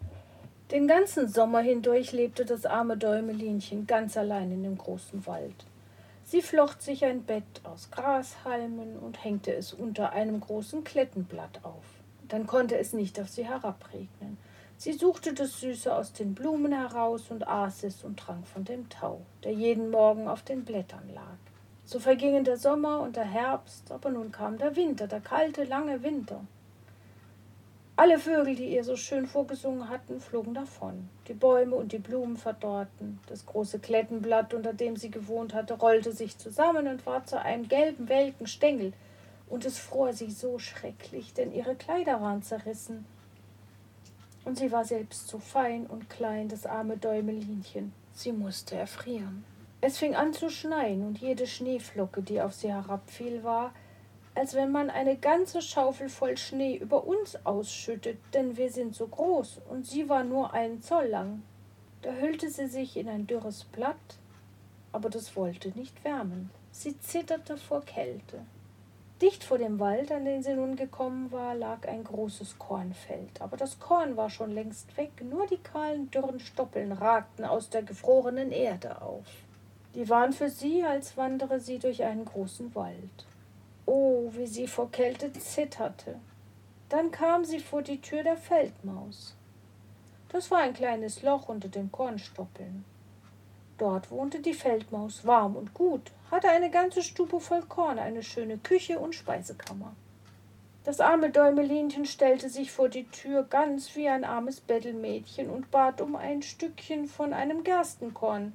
Den 0.73 0.89
ganzen 0.89 1.29
Sommer 1.29 1.61
hindurch 1.61 2.11
lebte 2.11 2.45
das 2.45 2.67
arme 2.67 2.97
Däumelinchen 2.97 3.87
ganz 3.87 4.17
allein 4.17 4.51
in 4.51 4.65
dem 4.65 4.79
großen 4.79 5.25
Wald. 5.29 5.65
Sie 6.25 6.43
flocht 6.43 6.83
sich 6.83 7.05
ein 7.05 7.23
Bett 7.23 7.45
aus 7.63 7.93
Grashalmen 7.93 8.99
und 8.99 9.23
hängte 9.23 9.55
es 9.55 9.73
unter 9.73 10.11
einem 10.11 10.41
großen 10.41 10.83
Klettenblatt 10.83 11.61
auf. 11.63 11.85
Dann 12.29 12.47
konnte 12.47 12.79
es 12.79 12.93
nicht 12.93 13.21
auf 13.21 13.29
sie 13.29 13.47
herabregnen. 13.47 14.39
Sie 14.79 14.93
suchte 14.93 15.33
das 15.33 15.61
Süße 15.61 15.95
aus 15.95 16.13
den 16.13 16.35
Blumen 16.35 16.73
heraus 16.73 17.31
und 17.31 17.49
aß 17.49 17.85
es 17.85 18.05
und 18.05 18.19
trank 18.19 18.47
von 18.47 18.65
dem 18.65 18.89
Tau, 18.91 19.23
der 19.43 19.53
jeden 19.53 19.91
Morgen 19.91 20.29
auf 20.29 20.43
den 20.43 20.65
Blättern 20.65 21.09
lag. 21.15 21.39
So 21.87 21.99
vergingen 21.99 22.45
der 22.45 22.59
Sommer 22.59 23.01
und 23.01 23.17
der 23.17 23.25
Herbst, 23.25 23.91
aber 23.91 24.11
nun 24.11 24.33
kam 24.33 24.59
der 24.59 24.77
Winter, 24.77 25.07
der 25.07 25.21
kalte, 25.21 25.65
lange 25.65 26.03
Winter. 26.03 26.41
Alle 27.99 28.19
Vögel, 28.19 28.55
die 28.55 28.75
ihr 28.75 28.85
so 28.85 28.95
schön 28.95 29.27
vorgesungen 29.27 29.89
hatten, 29.89 30.21
flogen 30.21 30.53
davon. 30.53 31.09
Die 31.29 31.33
Bäume 31.33 31.77
und 31.77 31.93
die 31.93 31.99
Blumen 31.99 32.37
verdorrten. 32.37 33.21
Das 33.27 33.47
große 33.47 33.79
Klettenblatt, 33.79 34.53
unter 34.53 34.75
dem 34.75 34.97
sie 34.97 35.11
gewohnt 35.11 35.55
hatte, 35.55 35.73
rollte 35.73 36.13
sich 36.13 36.37
zusammen 36.37 36.89
und 36.89 37.07
war 37.07 37.25
zu 37.25 37.41
einem 37.41 37.67
gelben, 37.69 38.11
welken 38.11 38.47
Stängel. 38.47 38.93
Und 39.49 39.65
es 39.65 39.79
fror 39.79 40.13
sie 40.13 40.31
so 40.31 40.59
schrecklich, 40.59 41.33
denn 41.35 41.53
ihre 41.53 41.77
Kleider 41.77 42.21
waren 42.21 42.43
zerrissen. 42.43 43.07
Und 44.45 44.59
sie 44.59 44.73
war 44.73 44.85
selbst 44.85 45.29
so 45.29 45.39
fein 45.39 45.87
und 45.87 46.11
klein, 46.11 46.49
das 46.49 46.67
arme 46.67 46.97
Däumelinchen. 46.97 47.93
Sie 48.13 48.33
musste 48.33 48.77
erfrieren. 48.77 49.45
Es 49.81 49.99
fing 49.99 50.15
an 50.15 50.33
zu 50.33 50.51
schneien, 50.51 51.07
und 51.07 51.19
jede 51.19 51.47
Schneeflocke, 51.47 52.23
die 52.23 52.41
auf 52.41 52.55
sie 52.55 52.73
herabfiel, 52.73 53.45
war, 53.45 53.73
als 54.35 54.55
wenn 54.55 54.71
man 54.71 54.91
eine 54.91 55.17
ganze 55.17 55.63
Schaufel 55.63 56.09
voll 56.09 56.37
Schnee 56.37 56.77
über 56.77 57.07
uns 57.07 57.37
ausschüttet, 57.45 58.19
denn 58.35 58.57
wir 58.57 58.71
sind 58.71 58.95
so 58.95 59.07
groß, 59.07 59.61
und 59.69 59.87
sie 59.87 60.09
war 60.09 60.25
nur 60.25 60.53
einen 60.53 60.83
Zoll 60.83 61.07
lang. 61.07 61.43
Da 62.03 62.13
hüllte 62.13 62.51
sie 62.51 62.67
sich 62.67 62.97
in 62.97 63.09
ein 63.09 63.27
dürres 63.27 63.65
Blatt, 63.65 63.97
aber 64.93 65.11
das 65.11 65.37
wollte 65.37 65.71
nicht 65.71 66.05
wärmen. 66.05 66.51
Sie 66.71 66.99
zitterte 67.01 67.57
vor 67.57 67.83
Kälte. 67.85 68.41
Dicht 69.23 69.45
vor 69.45 69.57
dem 69.57 69.81
Wald, 69.81 70.13
an 70.13 70.27
den 70.27 70.43
sie 70.43 70.53
nun 70.53 70.77
gekommen 70.77 71.33
war, 71.33 71.55
lag 71.55 71.89
ein 71.89 72.05
großes 72.05 72.59
Kornfeld, 72.59 73.41
aber 73.41 73.57
das 73.57 73.79
Korn 73.79 74.19
war 74.19 74.29
schon 74.29 74.51
längst 74.51 74.95
weg, 74.99 75.11
nur 75.25 75.47
die 75.47 75.57
kahlen, 75.57 76.11
dürren 76.11 76.39
Stoppeln 76.39 76.93
ragten 76.93 77.47
aus 77.47 77.71
der 77.71 77.83
gefrorenen 77.83 78.53
Erde 78.53 79.01
auf. 79.01 79.25
Die 79.95 80.11
waren 80.11 80.35
für 80.35 80.51
sie, 80.51 80.85
als 80.85 81.17
wandere 81.17 81.61
sie 81.61 81.79
durch 81.79 82.03
einen 82.03 82.27
großen 82.27 82.75
Wald. 82.75 83.27
Oh, 83.87 84.29
wie 84.33 84.47
sie 84.47 84.67
vor 84.67 84.91
Kälte 84.91 85.33
zitterte. 85.33 86.17
Dann 86.91 87.11
kam 87.11 87.47
sie 87.47 87.61
vor 87.61 87.81
die 87.81 88.03
Tür 88.03 88.23
der 88.23 88.37
Feldmaus. 88.37 89.35
Das 90.29 90.51
war 90.51 90.59
ein 90.59 90.75
kleines 90.75 91.23
Loch 91.23 91.49
unter 91.49 91.69
den 91.69 91.91
Kornstoppeln. 91.91 92.85
Dort 93.79 94.11
wohnte 94.11 94.41
die 94.41 94.55
Feldmaus 94.55 95.27
warm 95.27 95.55
und 95.57 95.75
gut, 95.75 96.13
hatte 96.31 96.49
eine 96.49 96.71
ganze 96.71 97.03
Stube 97.03 97.41
voll 97.41 97.63
Korn, 97.63 97.99
eine 97.99 98.23
schöne 98.23 98.57
Küche 98.59 98.99
und 98.99 99.15
Speisekammer. 99.15 99.95
Das 100.85 101.01
arme 101.01 101.31
Däumelinchen 101.31 102.07
stellte 102.07 102.49
sich 102.49 102.71
vor 102.71 102.89
die 102.89 103.09
Tür 103.09 103.43
ganz 103.43 103.97
wie 103.97 104.09
ein 104.09 104.25
armes 104.25 104.61
Bettelmädchen 104.61 105.51
und 105.51 105.71
bat 105.71 106.01
um 106.01 106.15
ein 106.15 106.43
Stückchen 106.43 107.07
von 107.09 107.33
einem 107.33 107.65
Gerstenkorn, 107.65 108.55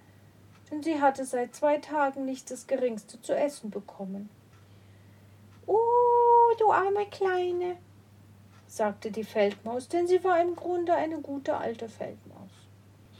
denn 0.72 0.82
sie 0.82 1.02
hatte 1.02 1.26
seit 1.26 1.54
zwei 1.54 1.78
Tagen 1.78 2.26
nicht 2.26 2.50
das 2.50 2.68
geringste 2.68 3.22
zu 3.22 3.36
essen 3.36 3.70
bekommen. 3.70 4.30
Oh, 5.68 6.56
du 6.58 6.72
arme 6.72 7.06
Kleine, 7.12 7.76
sagte 8.66 9.12
die 9.12 9.26
Feldmaus, 9.26 9.90
denn 9.90 10.08
sie 10.08 10.24
war 10.24 10.42
im 10.42 10.56
Grunde 10.56 10.96
eine 10.96 11.20
gute 11.20 11.58
alte 11.58 11.90
Feldmaus. 11.90 12.31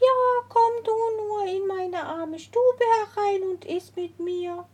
Ja, 0.02 0.44
komm 0.48 0.72
du 0.82 0.92
nur 1.16 1.44
in 1.44 1.66
meine 1.66 2.02
arme 2.04 2.38
Stube 2.40 2.84
herein 3.14 3.42
und 3.44 3.64
iss 3.64 3.94
mit 3.94 4.18
mir. 4.18 4.64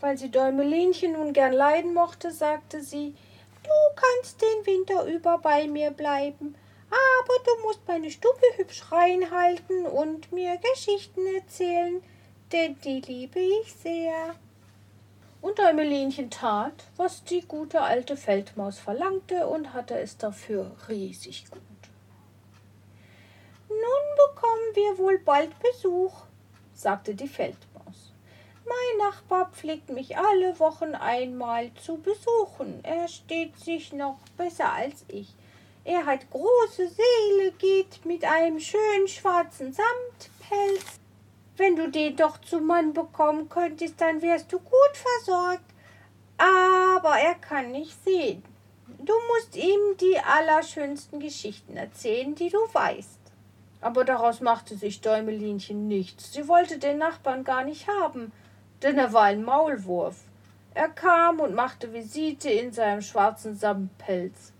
Weil 0.00 0.18
sie 0.18 0.30
Däumelinchen 0.30 1.12
nun 1.12 1.32
gern 1.32 1.54
leiden 1.54 1.94
mochte, 1.94 2.30
sagte 2.30 2.82
sie, 2.82 3.14
du 3.62 3.70
kannst 3.96 4.42
den 4.42 4.66
Winter 4.66 5.06
über 5.06 5.38
bei 5.38 5.66
mir 5.66 5.90
bleiben, 5.90 6.54
aber 6.90 7.34
du 7.44 7.62
musst 7.66 7.80
meine 7.86 8.10
Stube 8.10 8.46
hübsch 8.56 8.92
reinhalten 8.92 9.86
und 9.86 10.30
mir 10.30 10.58
Geschichten 10.58 11.24
erzählen, 11.34 12.02
denn 12.52 12.78
die 12.80 13.00
liebe 13.00 13.40
ich 13.40 13.72
sehr. 13.72 14.34
Und 15.40 15.58
Däumelinchen 15.58 16.30
tat, 16.30 16.84
was 16.98 17.24
die 17.24 17.40
gute 17.40 17.80
alte 17.80 18.18
Feldmaus 18.18 18.78
verlangte 18.78 19.46
und 19.46 19.72
hatte 19.72 19.98
es 19.98 20.18
dafür 20.18 20.76
riesig 20.88 21.50
gut. 21.50 21.60
Nun 23.70 24.16
bekommen 24.26 24.69
wir 24.80 24.98
wohl 24.98 25.18
bald 25.18 25.50
Besuch, 25.60 26.12
sagte 26.74 27.14
die 27.14 27.28
Feldmaus. 27.28 28.12
Mein 28.64 29.08
Nachbar 29.08 29.50
pflegt 29.52 29.90
mich 29.90 30.16
alle 30.16 30.58
Wochen 30.58 30.94
einmal 30.94 31.72
zu 31.74 31.98
besuchen. 31.98 32.80
Er 32.84 33.08
steht 33.08 33.58
sich 33.58 33.92
noch 33.92 34.18
besser 34.36 34.72
als 34.72 35.04
ich. 35.08 35.34
Er 35.84 36.06
hat 36.06 36.30
große 36.30 36.88
Seele, 36.88 37.52
geht 37.58 38.04
mit 38.04 38.24
einem 38.24 38.60
schönen 38.60 39.08
schwarzen 39.08 39.72
Samtpelz 39.72 41.00
wenn 41.60 41.76
du 41.76 41.90
den 41.90 42.16
doch 42.16 42.40
zum 42.40 42.64
Mann 42.64 42.94
bekommen 42.94 43.50
könntest, 43.50 44.00
dann 44.00 44.22
wärst 44.22 44.50
du 44.50 44.58
gut 44.58 44.94
versorgt. 44.94 45.64
Aber 46.38 47.18
er 47.18 47.34
kann 47.34 47.70
nicht 47.70 48.02
sehen. 48.02 48.42
Du 48.98 49.12
musst 49.28 49.54
ihm 49.56 49.94
die 50.00 50.18
allerschönsten 50.18 51.20
Geschichten 51.20 51.76
erzählen, 51.76 52.34
die 52.34 52.48
du 52.48 52.58
weißt. 52.72 53.19
Aber 53.80 54.04
daraus 54.04 54.40
machte 54.40 54.76
sich 54.76 55.00
Däumelinchen 55.00 55.88
nichts. 55.88 56.32
Sie 56.32 56.48
wollte 56.48 56.78
den 56.78 56.98
Nachbarn 56.98 57.44
gar 57.44 57.64
nicht 57.64 57.88
haben, 57.88 58.32
denn 58.82 58.98
er 58.98 59.12
war 59.12 59.24
ein 59.24 59.42
Maulwurf. 59.42 60.24
Er 60.74 60.88
kam 60.88 61.40
und 61.40 61.54
machte 61.54 61.92
Visite 61.92 62.50
in 62.50 62.72
seinem 62.72 63.02
schwarzen 63.02 63.56
Samtpelz. 63.56 64.52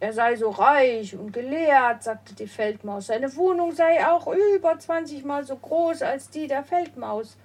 Er 0.00 0.12
sei 0.12 0.36
so 0.36 0.50
reich 0.50 1.16
und 1.16 1.32
gelehrt, 1.32 2.04
sagte 2.04 2.34
die 2.34 2.46
Feldmaus. 2.46 3.08
Seine 3.08 3.34
Wohnung 3.34 3.72
sei 3.72 4.06
auch 4.06 4.32
über 4.32 4.78
zwanzigmal 4.78 5.44
so 5.44 5.56
groß 5.56 6.02
als 6.02 6.30
die 6.30 6.46
der 6.46 6.62
Feldmaus. 6.62 7.36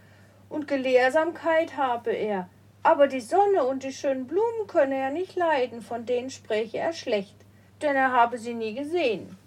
Und 0.50 0.68
Gelehrsamkeit 0.68 1.78
habe 1.78 2.12
er. 2.12 2.48
Aber 2.84 3.08
die 3.08 3.22
Sonne 3.22 3.64
und 3.64 3.82
die 3.84 3.94
schönen 3.94 4.28
Blumen 4.28 4.68
könne 4.68 4.98
er 4.98 5.10
nicht 5.10 5.36
leiden, 5.36 5.82
von 5.82 6.06
denen 6.06 6.30
spräche 6.30 6.78
er 6.78 6.94
schlecht, 6.94 7.36
denn 7.82 7.96
er 7.96 8.12
habe 8.12 8.38
sie 8.38 8.54
nie 8.54 8.76
gesehen. 8.76 9.38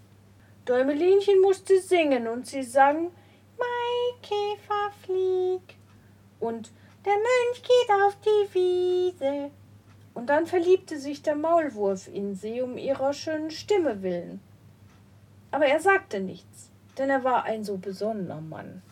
Däumelinchen 0.66 1.40
musste 1.42 1.80
singen 1.80 2.26
und 2.26 2.48
sie 2.48 2.64
sang 2.64 3.12
Maikäfer 3.56 4.90
flieg 5.04 5.62
und 6.40 6.72
der 7.04 7.12
Mönch 7.12 7.62
geht 7.62 7.90
auf 8.04 8.16
die 8.24 8.54
Wiese 8.54 9.50
und 10.12 10.26
dann 10.28 10.46
verliebte 10.46 10.98
sich 10.98 11.22
der 11.22 11.36
Maulwurf 11.36 12.08
in 12.08 12.34
sie 12.34 12.62
um 12.62 12.76
ihrer 12.78 13.12
schönen 13.12 13.52
Stimme 13.52 14.02
willen. 14.02 14.40
Aber 15.52 15.66
er 15.66 15.78
sagte 15.78 16.18
nichts, 16.18 16.72
denn 16.98 17.10
er 17.10 17.22
war 17.22 17.44
ein 17.44 17.62
so 17.62 17.76
besonnener 17.76 18.40
Mann. 18.40 18.82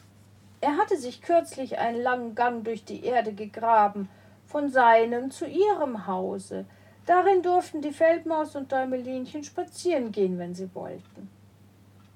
Er 0.60 0.76
hatte 0.76 0.96
sich 0.96 1.22
kürzlich 1.22 1.78
einen 1.78 2.00
langen 2.00 2.36
Gang 2.36 2.62
durch 2.62 2.84
die 2.84 3.04
Erde 3.04 3.32
gegraben, 3.32 4.08
von 4.46 4.70
seinem 4.70 5.32
zu 5.32 5.44
ihrem 5.44 6.06
Hause. 6.06 6.66
Darin 7.04 7.42
durften 7.42 7.82
die 7.82 7.90
Feldmaus 7.90 8.54
und 8.54 8.70
Däumelinchen 8.70 9.42
spazieren 9.42 10.12
gehen, 10.12 10.38
wenn 10.38 10.54
sie 10.54 10.72
wollten. 10.72 11.33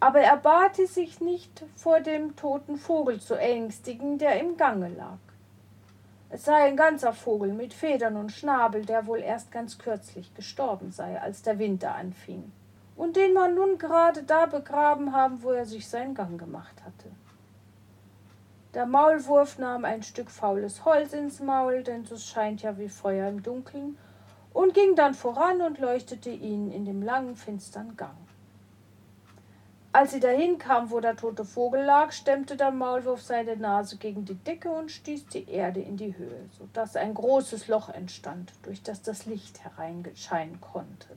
Aber 0.01 0.21
er 0.21 0.37
bate 0.37 0.87
sich 0.87 1.21
nicht, 1.21 1.65
vor 1.75 2.01
dem 2.01 2.37
toten 2.37 2.77
Vogel 2.77 3.21
zu 3.21 3.35
ängstigen, 3.35 4.19
der 4.19 4.41
im 4.41 4.57
Gange 4.57 4.89
lag. 4.89 5.19
Es 6.31 6.45
sei 6.45 6.67
ein 6.67 6.77
ganzer 6.77 7.13
Vogel 7.13 7.53
mit 7.53 7.75
Federn 7.75 8.17
und 8.17 8.31
Schnabel, 8.31 8.85
der 8.85 9.07
wohl 9.07 9.21
erst 9.21 9.51
ganz 9.51 9.79
kürzlich 9.79 10.35
gestorben 10.35 10.93
sei, 10.93 11.21
als 11.21 11.43
der 11.43 11.59
Winter 11.59 11.95
anfing, 11.95 12.53
und 12.97 13.17
den 13.17 13.33
man 13.33 13.55
nun 13.55 13.79
gerade 13.79 14.23
da 14.23 14.47
begraben 14.47 15.15
haben, 15.15 15.43
wo 15.43 15.51
er 15.51 15.65
sich 15.65 15.89
seinen 15.89 16.15
Gang 16.15 16.39
gemacht 16.39 16.77
hatte. 16.85 17.09
Der 18.75 18.87
Maulwurf 18.87 19.59
nahm 19.59 19.85
ein 19.85 20.03
Stück 20.03 20.31
faules 20.31 20.85
Holz 20.85 21.15
ins 21.15 21.41
Maul, 21.41 21.83
denn 21.83 22.05
das 22.05 22.27
scheint 22.27 22.63
ja 22.63 22.79
wie 22.79 22.91
Feuer 22.91 23.29
im 23.29 23.43
Dunkeln, 23.43 23.99
und 24.53 24.75
ging 24.75 24.95
dann 24.95 25.15
voran 25.15 25.63
und 25.63 25.79
leuchtete 25.79 26.31
ihnen 26.31 26.71
in 26.71 26.85
dem 26.85 27.03
langen, 27.03 27.35
finstern 27.35 27.97
Gang. 27.97 28.28
Als 29.99 30.13
sie 30.13 30.21
dahin 30.21 30.59
kam, 30.59 30.93
wo 30.93 31.01
der 31.01 31.17
tote 31.17 31.45
Vogel 31.45 31.83
lag, 31.83 32.13
stemmte 32.13 32.57
der 32.57 32.71
Maulwurf 32.71 33.21
seine 33.21 33.57
Nase 33.57 33.97
gegen 33.97 34.25
die 34.25 34.37
Decke 34.37 34.71
und 34.71 34.93
stieß 34.93 35.27
die 35.27 35.51
Erde 35.51 35.81
in 35.81 35.97
die 35.97 36.17
Höhe, 36.17 36.49
so 36.57 36.69
dass 36.73 36.95
ein 36.95 37.15
großes 37.15 37.67
Loch 37.67 37.89
entstand, 37.89 38.53
durch 38.63 38.81
das 38.81 39.03
das 39.03 39.27
Licht 39.27 39.65
hereinscheinen 39.65 40.61
konnte. 40.61 41.17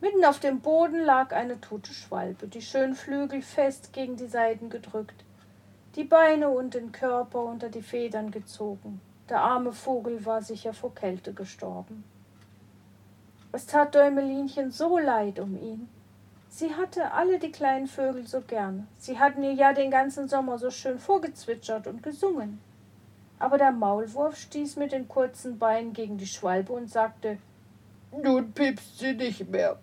Mitten 0.00 0.24
auf 0.24 0.38
dem 0.38 0.60
Boden 0.60 1.00
lag 1.04 1.32
eine 1.32 1.60
tote 1.60 1.92
Schwalbe, 1.92 2.46
die 2.46 2.62
schönen 2.62 2.94
Flügel 2.94 3.42
fest 3.42 3.92
gegen 3.92 4.14
die 4.14 4.28
Seiten 4.28 4.70
gedrückt, 4.70 5.24
die 5.96 6.04
Beine 6.04 6.50
und 6.50 6.74
den 6.74 6.92
Körper 6.92 7.42
unter 7.42 7.68
die 7.68 7.82
Federn 7.82 8.30
gezogen. 8.30 9.00
Der 9.28 9.40
arme 9.40 9.72
Vogel 9.72 10.24
war 10.24 10.40
sicher 10.40 10.72
vor 10.72 10.94
Kälte 10.94 11.32
gestorben. 11.34 12.04
Es 13.50 13.66
tat 13.66 13.92
Däumelinchen 13.96 14.70
so 14.70 14.98
leid 14.98 15.40
um 15.40 15.60
ihn, 15.60 15.88
Sie 16.56 16.72
hatte 16.72 17.10
alle 17.10 17.40
die 17.40 17.50
kleinen 17.50 17.88
Vögel 17.88 18.28
so 18.28 18.40
gern. 18.40 18.86
Sie 18.96 19.18
hatten 19.18 19.42
ihr 19.42 19.54
ja 19.54 19.72
den 19.72 19.90
ganzen 19.90 20.28
Sommer 20.28 20.56
so 20.56 20.70
schön 20.70 21.00
vorgezwitschert 21.00 21.88
und 21.88 22.00
gesungen. 22.00 22.60
Aber 23.40 23.58
der 23.58 23.72
Maulwurf 23.72 24.36
stieß 24.36 24.76
mit 24.76 24.92
den 24.92 25.08
kurzen 25.08 25.58
Beinen 25.58 25.92
gegen 25.92 26.16
die 26.16 26.28
Schwalbe 26.28 26.72
und 26.72 26.88
sagte 26.88 27.38
Nun 28.12 28.52
piepst 28.52 29.00
sie 29.00 29.14
nicht 29.14 29.50
mehr. 29.50 29.80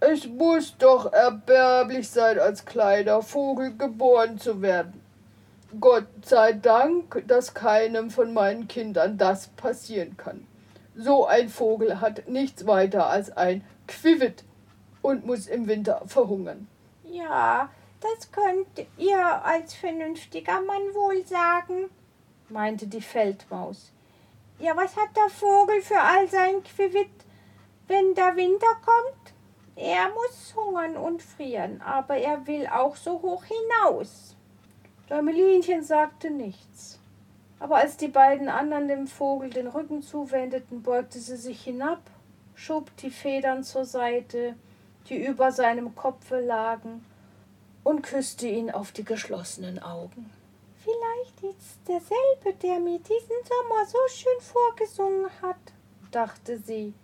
Es 0.00 0.26
muss 0.26 0.76
doch 0.76 1.10
erbärmlich 1.10 2.10
sein, 2.10 2.38
als 2.38 2.66
kleiner 2.66 3.22
Vogel 3.22 3.74
geboren 3.74 4.36
zu 4.36 4.60
werden. 4.60 5.00
Gott 5.80 6.08
sei 6.26 6.52
Dank, 6.52 7.24
dass 7.26 7.54
keinem 7.54 8.10
von 8.10 8.34
meinen 8.34 8.68
Kindern 8.68 9.16
das 9.16 9.46
passieren 9.46 10.18
kann. 10.18 10.46
So 10.94 11.24
ein 11.24 11.48
Vogel 11.48 12.02
hat 12.02 12.28
nichts 12.28 12.66
weiter 12.66 13.06
als 13.06 13.34
ein 13.34 13.64
Quivet 13.86 14.44
und 15.04 15.26
muss 15.26 15.46
im 15.48 15.68
Winter 15.68 16.00
verhungern. 16.06 16.66
Ja, 17.04 17.68
das 18.00 18.32
könnt 18.32 18.86
ihr 18.96 19.44
als 19.44 19.74
vernünftiger 19.74 20.62
Mann 20.62 20.94
wohl 20.94 21.24
sagen, 21.26 21.90
meinte 22.48 22.86
die 22.86 23.02
Feldmaus. 23.02 23.92
Ja, 24.58 24.74
was 24.76 24.96
hat 24.96 25.14
der 25.14 25.28
Vogel 25.28 25.82
für 25.82 26.00
all 26.00 26.26
sein 26.28 26.62
Quivitt, 26.62 27.10
wenn 27.86 28.14
der 28.14 28.34
Winter 28.34 28.66
kommt? 28.82 29.34
Er 29.76 30.08
muss 30.08 30.54
hungern 30.56 30.96
und 30.96 31.22
frieren, 31.22 31.82
aber 31.82 32.16
er 32.16 32.46
will 32.46 32.66
auch 32.66 32.96
so 32.96 33.20
hoch 33.20 33.44
hinaus. 33.44 34.34
Däumelinchen 35.10 35.82
sagte 35.82 36.30
nichts. 36.30 36.98
Aber 37.58 37.76
als 37.76 37.98
die 37.98 38.08
beiden 38.08 38.48
anderen 38.48 38.88
dem 38.88 39.06
Vogel 39.06 39.50
den 39.50 39.66
Rücken 39.66 40.00
zuwendeten, 40.00 40.82
beugte 40.82 41.18
sie 41.18 41.36
sich 41.36 41.62
hinab, 41.62 42.00
schob 42.54 42.96
die 42.98 43.10
Federn 43.10 43.64
zur 43.64 43.84
Seite, 43.84 44.56
die 45.08 45.24
über 45.24 45.52
seinem 45.52 45.94
Kopfe 45.94 46.40
lagen, 46.40 47.04
und 47.84 48.02
küsste 48.02 48.48
ihn 48.48 48.70
auf 48.70 48.92
die 48.92 49.04
geschlossenen 49.04 49.78
Augen. 49.78 50.30
Vielleicht 50.82 51.56
ist 51.56 51.78
derselbe, 51.86 52.58
der 52.62 52.78
mir 52.78 52.98
diesen 52.98 53.36
Sommer 53.44 53.86
so 53.86 53.98
schön 54.08 54.40
vorgesungen 54.40 55.30
hat, 55.42 55.56
dachte 56.10 56.58
sie. 56.58 56.94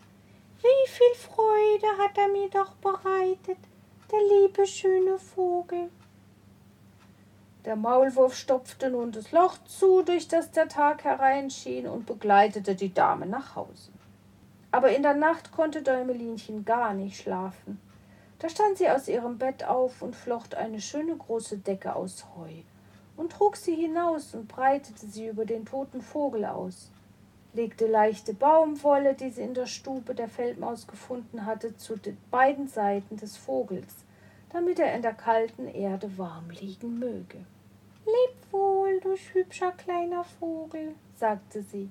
Wie 0.62 0.88
viel 0.88 1.14
Freude 1.14 2.02
hat 2.02 2.18
er 2.18 2.28
mir 2.28 2.48
doch 2.50 2.72
bereitet, 2.74 3.58
der 4.10 4.18
liebe 4.20 4.66
schöne 4.66 5.18
Vogel. 5.18 5.90
Der 7.64 7.76
Maulwurf 7.76 8.34
stopfte 8.34 8.90
nun 8.90 9.12
das 9.12 9.32
Loch 9.32 9.56
zu, 9.64 10.02
durch 10.02 10.28
das 10.28 10.50
der 10.50 10.68
Tag 10.68 11.04
hereinschien, 11.04 11.86
und 11.86 12.06
begleitete 12.06 12.74
die 12.74 12.92
Dame 12.92 13.26
nach 13.26 13.54
Hause. 13.56 13.92
Aber 14.70 14.90
in 14.94 15.02
der 15.02 15.14
Nacht 15.14 15.52
konnte 15.52 15.82
Däumelinchen 15.82 16.64
gar 16.64 16.94
nicht 16.94 17.20
schlafen. 17.20 17.80
Da 18.40 18.48
stand 18.48 18.78
sie 18.78 18.88
aus 18.88 19.06
ihrem 19.06 19.36
Bett 19.36 19.64
auf 19.64 20.00
und 20.00 20.16
flocht 20.16 20.54
eine 20.54 20.80
schöne 20.80 21.14
große 21.14 21.58
Decke 21.58 21.94
aus 21.94 22.24
Heu 22.34 22.62
und 23.18 23.32
trug 23.32 23.54
sie 23.54 23.74
hinaus 23.74 24.34
und 24.34 24.48
breitete 24.48 25.06
sie 25.06 25.28
über 25.28 25.44
den 25.44 25.66
toten 25.66 26.00
Vogel 26.00 26.46
aus, 26.46 26.90
legte 27.52 27.86
leichte 27.86 28.32
Baumwolle, 28.32 29.12
die 29.12 29.28
sie 29.28 29.42
in 29.42 29.52
der 29.52 29.66
Stube 29.66 30.14
der 30.14 30.28
Feldmaus 30.28 30.86
gefunden 30.86 31.44
hatte, 31.44 31.76
zu 31.76 31.96
den 31.96 32.16
beiden 32.30 32.66
Seiten 32.66 33.18
des 33.18 33.36
Vogels, 33.36 33.94
damit 34.54 34.78
er 34.78 34.94
in 34.94 35.02
der 35.02 35.12
kalten 35.12 35.68
Erde 35.68 36.16
warm 36.16 36.48
liegen 36.48 36.98
möge. 36.98 37.44
Leb 38.06 38.52
wohl, 38.52 39.00
du 39.00 39.16
hübscher 39.34 39.72
kleiner 39.72 40.24
Vogel, 40.24 40.94
sagte 41.14 41.62
sie. 41.62 41.90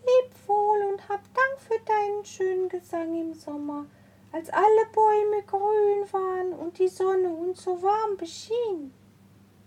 Leb 0.00 0.48
wohl 0.48 0.90
und 0.90 1.06
hab 1.10 1.20
Dank 1.34 1.58
für 1.58 1.78
deinen 1.84 2.24
schönen 2.24 2.70
Gesang 2.70 3.14
im 3.20 3.34
Sommer 3.34 3.84
als 4.32 4.50
alle 4.50 4.86
Bäume 4.92 5.42
grün 5.46 6.12
waren 6.12 6.52
und 6.52 6.78
die 6.78 6.88
Sonne 6.88 7.28
uns 7.28 7.62
so 7.62 7.82
warm 7.82 8.16
beschien. 8.16 8.92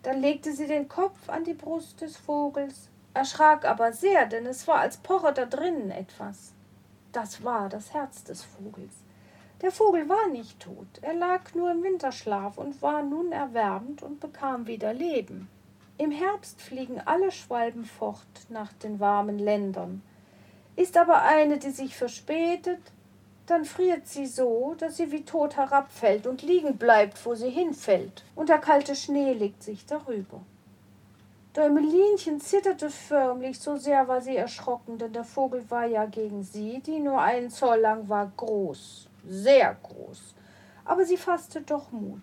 Dann 0.04 0.22
legte 0.22 0.54
sie 0.54 0.68
den 0.68 0.88
Kopf 0.88 1.28
an 1.28 1.44
die 1.44 1.54
Brust 1.54 2.02
des 2.02 2.18
Vogels, 2.18 2.90
erschrak 3.14 3.66
aber 3.66 3.92
sehr, 3.92 4.26
denn 4.26 4.46
es 4.46 4.68
war, 4.68 4.80
als 4.80 4.98
poche 4.98 5.34
da 5.34 5.46
drinnen 5.46 5.92
etwas. 5.92 6.54
Das 7.12 7.44
war 7.44 7.70
das 7.70 7.94
Herz 7.94 8.24
des 8.24 8.44
Vogels. 8.44 8.94
Der 9.62 9.72
Vogel 9.72 10.08
war 10.08 10.28
nicht 10.28 10.60
tot, 10.62 10.88
er 11.02 11.14
lag 11.14 11.54
nur 11.54 11.72
im 11.72 11.84
Winterschlaf 11.84 12.58
und 12.58 12.82
war 12.82 13.04
nun 13.04 13.32
erwärmt 13.34 14.04
und 14.04 14.20
bekam 14.20 14.68
wieder 14.68 14.94
Leben. 14.94 15.50
Im 15.98 16.12
Herbst 16.12 16.62
fliegen 16.62 17.02
alle 17.04 17.30
Schwalben 17.30 17.84
fort 17.84 18.48
nach 18.48 18.72
den 18.72 19.02
warmen 19.02 19.38
Ländern. 19.38 20.02
Ist 20.78 20.96
aber 20.96 21.24
eine, 21.24 21.58
die 21.58 21.72
sich 21.72 21.98
verspätet, 21.98 22.80
dann 23.50 23.66
friert 23.66 24.08
sie 24.08 24.28
so, 24.28 24.76
dass 24.78 24.98
sie 24.98 25.12
wie 25.12 25.26
tot 25.26 25.58
herabfällt 25.58 26.28
und 26.28 26.44
liegen 26.44 26.78
bleibt, 26.78 27.26
wo 27.26 27.34
sie 27.34 27.50
hinfällt, 27.50 28.24
und 28.36 28.50
der 28.50 28.60
kalte 28.60 28.96
Schnee 28.96 29.34
legt 29.34 29.64
sich 29.64 29.86
darüber. 29.86 30.42
Däumelinchen 31.56 32.40
zitterte 32.40 32.92
förmlich, 32.92 33.60
so 33.60 33.76
sehr 33.78 34.08
war 34.08 34.22
sie 34.22 34.36
erschrocken, 34.36 35.00
denn 35.00 35.14
der 35.14 35.24
Vogel 35.24 35.68
war 35.72 35.86
ja 35.86 36.06
gegen 36.06 36.44
sie, 36.44 36.80
die 36.86 37.00
nur 37.00 37.20
einen 37.20 37.50
Zoll 37.50 37.80
lang 37.80 38.08
war, 38.08 38.32
groß, 38.38 39.10
sehr 39.28 39.76
groß. 39.82 40.36
Aber 40.86 41.06
sie 41.06 41.18
fasste 41.18 41.62
doch 41.62 41.92
Mut, 41.92 42.22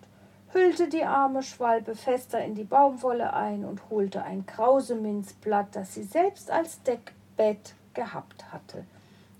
hüllte 0.53 0.87
die 0.87 1.03
arme 1.03 1.43
Schwalbe 1.43 1.95
fester 1.95 2.39
in 2.39 2.55
die 2.55 2.63
Baumwolle 2.63 3.33
ein 3.33 3.65
und 3.65 3.89
holte 3.89 4.23
ein 4.23 4.45
Krauseminzblatt, 4.45 5.75
das 5.75 5.93
sie 5.93 6.03
selbst 6.03 6.49
als 6.49 6.81
Deckbett 6.83 7.75
gehabt 7.93 8.51
hatte 8.53 8.85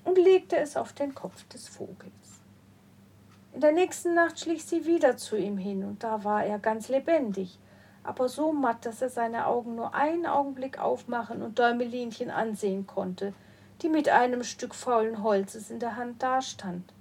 und 0.08 0.17
legte 0.17 0.56
es 0.58 0.78
auf 0.78 0.93
den 0.93 1.13
Kopf 1.13 1.46
des 1.50 1.67
Vogels. 1.67 2.39
In 3.54 3.60
der 3.60 3.74
nächsten 3.74 4.13
Nacht 4.13 4.39
schlich 4.39 4.63
sie 4.63 4.86
wieder 4.86 5.17
zu 5.17 5.36
ihm 5.36 5.58
hin, 5.58 5.84
und 5.84 6.02
da 6.02 6.24
war 6.24 6.46
er 6.46 6.60
ganz 6.60 6.88
lebendig, 6.88 7.60
aber 8.06 8.30
so 8.30 8.54
matt, 8.54 8.86
dass 8.86 9.02
er 9.02 9.10
seine 9.10 9.48
Augen 9.48 9.76
nur 9.76 9.93
einen 9.93 10.26
Augenblick 10.26 10.80
aufmachen 10.80 11.41
und 11.41 11.60
Däumelinchen 11.60 12.30
ansehen 12.30 12.88
konnte, 12.88 13.34
die 13.82 13.89
mit 13.89 14.08
einem 14.08 14.43
Stück 14.43 14.74
faulen 14.74 15.24
Holzes 15.24 15.70
in 15.70 15.80
der 15.80 15.98
Hand 15.98 16.24
dastand, 16.24 16.93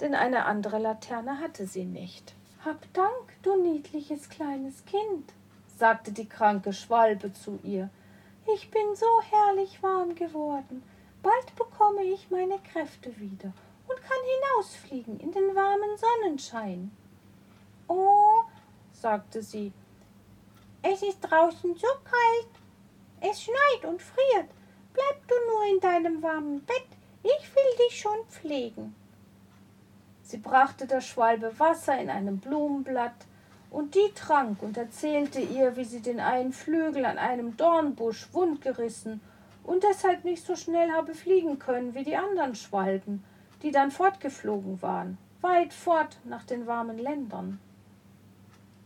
denn 0.00 0.16
eine 0.16 0.44
andere 0.44 0.80
Laterne 0.80 1.38
hatte 1.38 1.68
sie 1.68 1.84
nicht. 1.84 2.34
Hab 2.64 2.92
Dank, 2.92 3.40
du 3.42 3.62
niedliches 3.62 4.28
kleines 4.28 4.84
Kind, 4.84 5.32
sagte 5.78 6.10
die 6.10 6.28
kranke 6.28 6.72
Schwalbe 6.72 7.32
zu 7.32 7.60
ihr. 7.62 7.88
Ich 8.52 8.68
bin 8.72 8.96
so 8.96 9.06
herrlich 9.30 9.80
warm 9.80 10.16
geworden, 10.16 10.82
Bald 11.22 11.54
bekomme 11.56 12.02
ich 12.02 12.30
meine 12.30 12.58
Kräfte 12.58 13.16
wieder 13.18 13.52
und 13.88 14.02
kann 14.02 14.18
hinausfliegen 14.56 15.20
in 15.20 15.32
den 15.32 15.54
warmen 15.54 15.96
Sonnenschein. 15.96 16.90
Oh, 17.88 18.42
sagte 18.92 19.42
sie, 19.42 19.72
es 20.82 21.02
ist 21.02 21.20
draußen 21.20 21.74
so 21.76 21.86
kalt. 22.04 22.50
Es 23.20 23.42
schneit 23.42 23.84
und 23.88 24.02
friert. 24.02 24.50
Bleib 24.92 25.28
du 25.28 25.34
nur 25.48 25.74
in 25.74 25.80
deinem 25.80 26.22
warmen 26.22 26.60
Bett. 26.64 26.88
Ich 27.22 27.54
will 27.54 27.86
dich 27.86 28.00
schon 28.00 28.26
pflegen. 28.28 28.94
Sie 30.22 30.38
brachte 30.38 30.86
der 30.86 31.00
Schwalbe 31.00 31.56
Wasser 31.58 32.00
in 32.00 32.10
einem 32.10 32.38
Blumenblatt, 32.38 33.26
und 33.70 33.94
die 33.94 34.12
trank 34.14 34.62
und 34.62 34.76
erzählte 34.76 35.40
ihr, 35.40 35.76
wie 35.76 35.84
sie 35.84 36.00
den 36.00 36.20
einen 36.20 36.52
Flügel 36.52 37.06
an 37.06 37.16
einem 37.16 37.56
Dornbusch 37.56 38.28
wundgerissen 38.32 39.20
und 39.64 39.82
deshalb 39.84 40.24
nicht 40.24 40.44
so 40.44 40.56
schnell 40.56 40.90
habe 40.92 41.14
fliegen 41.14 41.58
können 41.58 41.94
wie 41.94 42.04
die 42.04 42.16
anderen 42.16 42.54
Schwalben, 42.54 43.24
die 43.62 43.70
dann 43.70 43.90
fortgeflogen 43.90 44.82
waren, 44.82 45.18
weit 45.40 45.72
fort 45.72 46.18
nach 46.24 46.44
den 46.44 46.66
warmen 46.66 46.98
Ländern. 46.98 47.60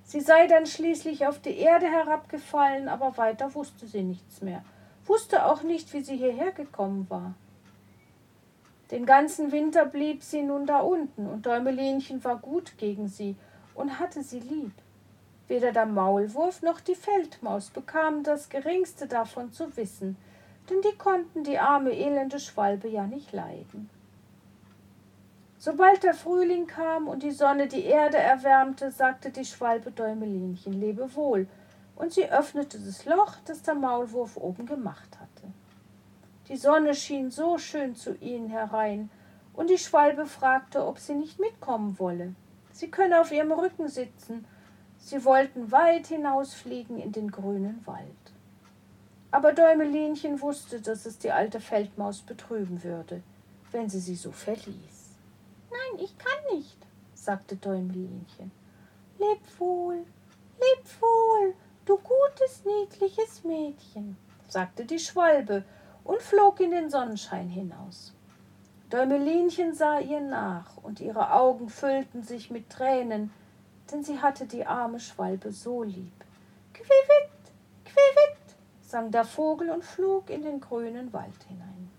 Sie 0.05 0.21
sei 0.21 0.47
dann 0.47 0.67
schließlich 0.67 1.27
auf 1.27 1.41
die 1.41 1.57
Erde 1.57 1.87
herabgefallen, 1.87 2.89
aber 2.89 3.17
weiter 3.17 3.55
wusste 3.55 3.87
sie 3.87 4.03
nichts 4.03 4.41
mehr, 4.41 4.63
wusste 5.05 5.47
auch 5.47 5.63
nicht, 5.63 5.93
wie 5.93 6.01
sie 6.01 6.17
hierher 6.17 6.53
gekommen 6.53 7.07
war. 7.09 7.35
Den 8.93 9.05
ganzen 9.05 9.51
Winter 9.51 9.85
blieb 9.85 10.23
sie 10.23 10.43
nun 10.43 10.67
da 10.67 10.79
unten, 10.79 11.27
und 11.27 11.45
Däumelinchen 11.45 12.23
war 12.23 12.37
gut 12.37 12.79
gegen 12.79 13.09
sie 13.09 13.35
und 13.75 13.99
hatte 13.99 14.23
sie 14.23 14.39
lieb. 14.39 14.73
Weder 15.49 15.73
der 15.73 15.87
Maulwurf 15.87 16.63
noch 16.63 16.81
die 16.81 16.95
Feldmaus 16.95 17.71
bekamen 17.71 18.23
das 18.23 18.49
geringste 18.49 19.09
davon 19.09 19.53
zu 19.53 19.77
wissen, 19.77 20.17
denn 20.69 20.81
die 20.83 20.97
konnten 20.97 21.45
die 21.45 21.59
arme 21.59 21.93
elende 21.93 22.39
Schwalbe 22.39 22.89
ja 22.89 23.07
nicht 23.07 23.33
leiden. 23.33 23.91
Sobald 25.59 26.03
der 26.03 26.15
Frühling 26.15 26.67
kam 26.67 27.09
und 27.09 27.23
die 27.23 27.31
Sonne 27.31 27.67
die 27.67 27.85
Erde 27.85 28.19
erwärmte, 28.19 28.91
sagte 28.91 29.31
die 29.31 29.45
Schwalbe 29.45 29.91
Däumelinchen 29.91 30.73
lebe 30.73 31.15
wohl, 31.17 31.49
und 31.97 32.13
sie 32.13 32.31
öffnete 32.31 32.79
das 32.79 33.05
Loch, 33.07 33.37
das 33.47 33.63
der 33.63 33.75
Maulwurf 33.75 34.37
oben 34.37 34.67
gemacht 34.67 35.19
hatte. 35.19 35.53
Die 36.49 36.57
Sonne 36.57 36.95
schien 36.95 37.31
so 37.31 37.59
schön 37.59 37.97
zu 37.97 38.15
ihnen 38.17 38.49
herein, 38.49 39.11
und 39.55 39.71
die 39.71 39.79
Schwalbe 39.79 40.27
fragte, 40.27 40.87
ob 40.87 40.99
sie 40.99 41.15
nicht 41.15 41.41
mitkommen 41.41 41.99
wolle. 41.99 42.35
Sie 42.73 42.91
könne 42.91 43.21
auf 43.21 43.33
ihrem 43.33 43.53
Rücken 43.53 43.89
sitzen. 43.89 44.45
Sie 44.99 45.25
wollten 45.25 45.73
weit 45.73 46.09
hinausfliegen 46.09 46.99
in 47.01 47.11
den 47.11 47.31
grünen 47.31 47.85
Wald. 47.87 48.36
Aber 49.31 49.53
Däumelinchen 49.53 50.41
wusste, 50.41 50.81
dass 50.81 51.07
es 51.07 51.19
die 51.19 51.33
alte 51.33 51.61
Feldmaus 51.61 52.23
betrüben 52.23 52.83
würde, 52.83 53.23
wenn 53.73 53.89
sie 53.89 54.01
sie 54.01 54.15
so 54.15 54.33
verließ. 54.33 55.17
Nein, 55.71 56.05
ich 56.05 56.17
kann 56.17 56.57
nicht, 56.57 56.79
sagte 57.15 57.57
Däumelinchen. 57.57 58.53
Leb 59.19 59.41
wohl, 59.59 60.05
leb 60.59 61.01
wohl, 61.01 61.55
du 61.85 61.99
gutes, 61.99 62.65
niedliches 62.65 63.45
Mädchen, 63.45 64.17
sagte 64.49 64.85
die 64.85 64.99
Schwalbe 64.99 65.65
und 66.05 66.23
flog 66.23 66.61
in 66.61 66.71
den 66.71 66.91
Sonnenschein 66.91 67.49
hinaus. 67.49 68.13
Däumelinchen 68.91 69.75
sah 69.75 69.99
ihr 69.99 70.21
nach, 70.21 70.77
und 70.77 71.01
ihre 71.01 71.33
Augen 71.33 71.69
füllten 71.69 72.23
sich 72.23 72.51
mit 72.51 72.71
Tränen, 72.71 73.33
denn 73.91 74.05
sie 74.05 74.21
hatte 74.21 74.47
die 74.47 74.65
arme 74.65 75.01
Schwalbe 75.01 75.51
so 75.51 75.83
lieb. 75.83 76.25
Quiwit, 76.73 77.53
quiwit, 77.85 78.46
sang 78.87 79.11
der 79.11 79.25
Vogel 79.25 79.71
und 79.71 79.85
flog 79.85 80.31
in 80.31 80.43
den 80.43 80.61
grünen 80.61 81.13
Wald 81.13 81.43
hinein. 81.49 81.91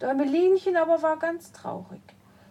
Däumelinchen 0.00 0.76
aber 0.76 1.02
war 1.02 1.18
ganz 1.18 1.52
traurig. 1.52 2.00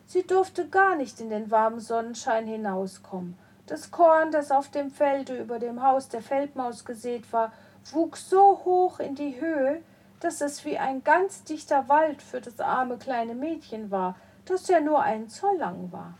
Sie 0.05 0.23
durfte 0.23 0.67
gar 0.67 0.95
nicht 0.95 1.19
in 1.19 1.29
den 1.29 1.51
warmen 1.51 1.79
Sonnenschein 1.79 2.47
hinauskommen. 2.47 3.38
Das 3.65 3.91
Korn, 3.91 4.32
das 4.32 4.51
auf 4.51 4.69
dem 4.69 4.91
Felde 4.91 5.38
über 5.38 5.60
dem 5.60 5.84
Haus 5.84 6.10
der 6.10 6.21
Feldmaus 6.21 6.86
gesät 6.86 7.32
war, 7.32 7.51
wuchs 7.91 8.29
so 8.29 8.62
hoch 8.65 8.99
in 8.99 9.15
die 9.15 9.39
Höhe, 9.39 9.82
dass 10.19 10.41
es 10.41 10.65
wie 10.65 10.77
ein 10.77 11.03
ganz 11.03 11.43
dichter 11.43 11.88
Wald 11.89 12.21
für 12.21 12.41
das 12.41 12.60
arme 12.60 12.97
kleine 12.97 13.36
Mädchen 13.36 13.89
war, 13.89 14.15
das 14.45 14.67
ja 14.67 14.79
nur 14.79 15.01
einen 15.01 15.29
Zoll 15.29 15.58
lang 15.58 15.91
war. 15.91 16.17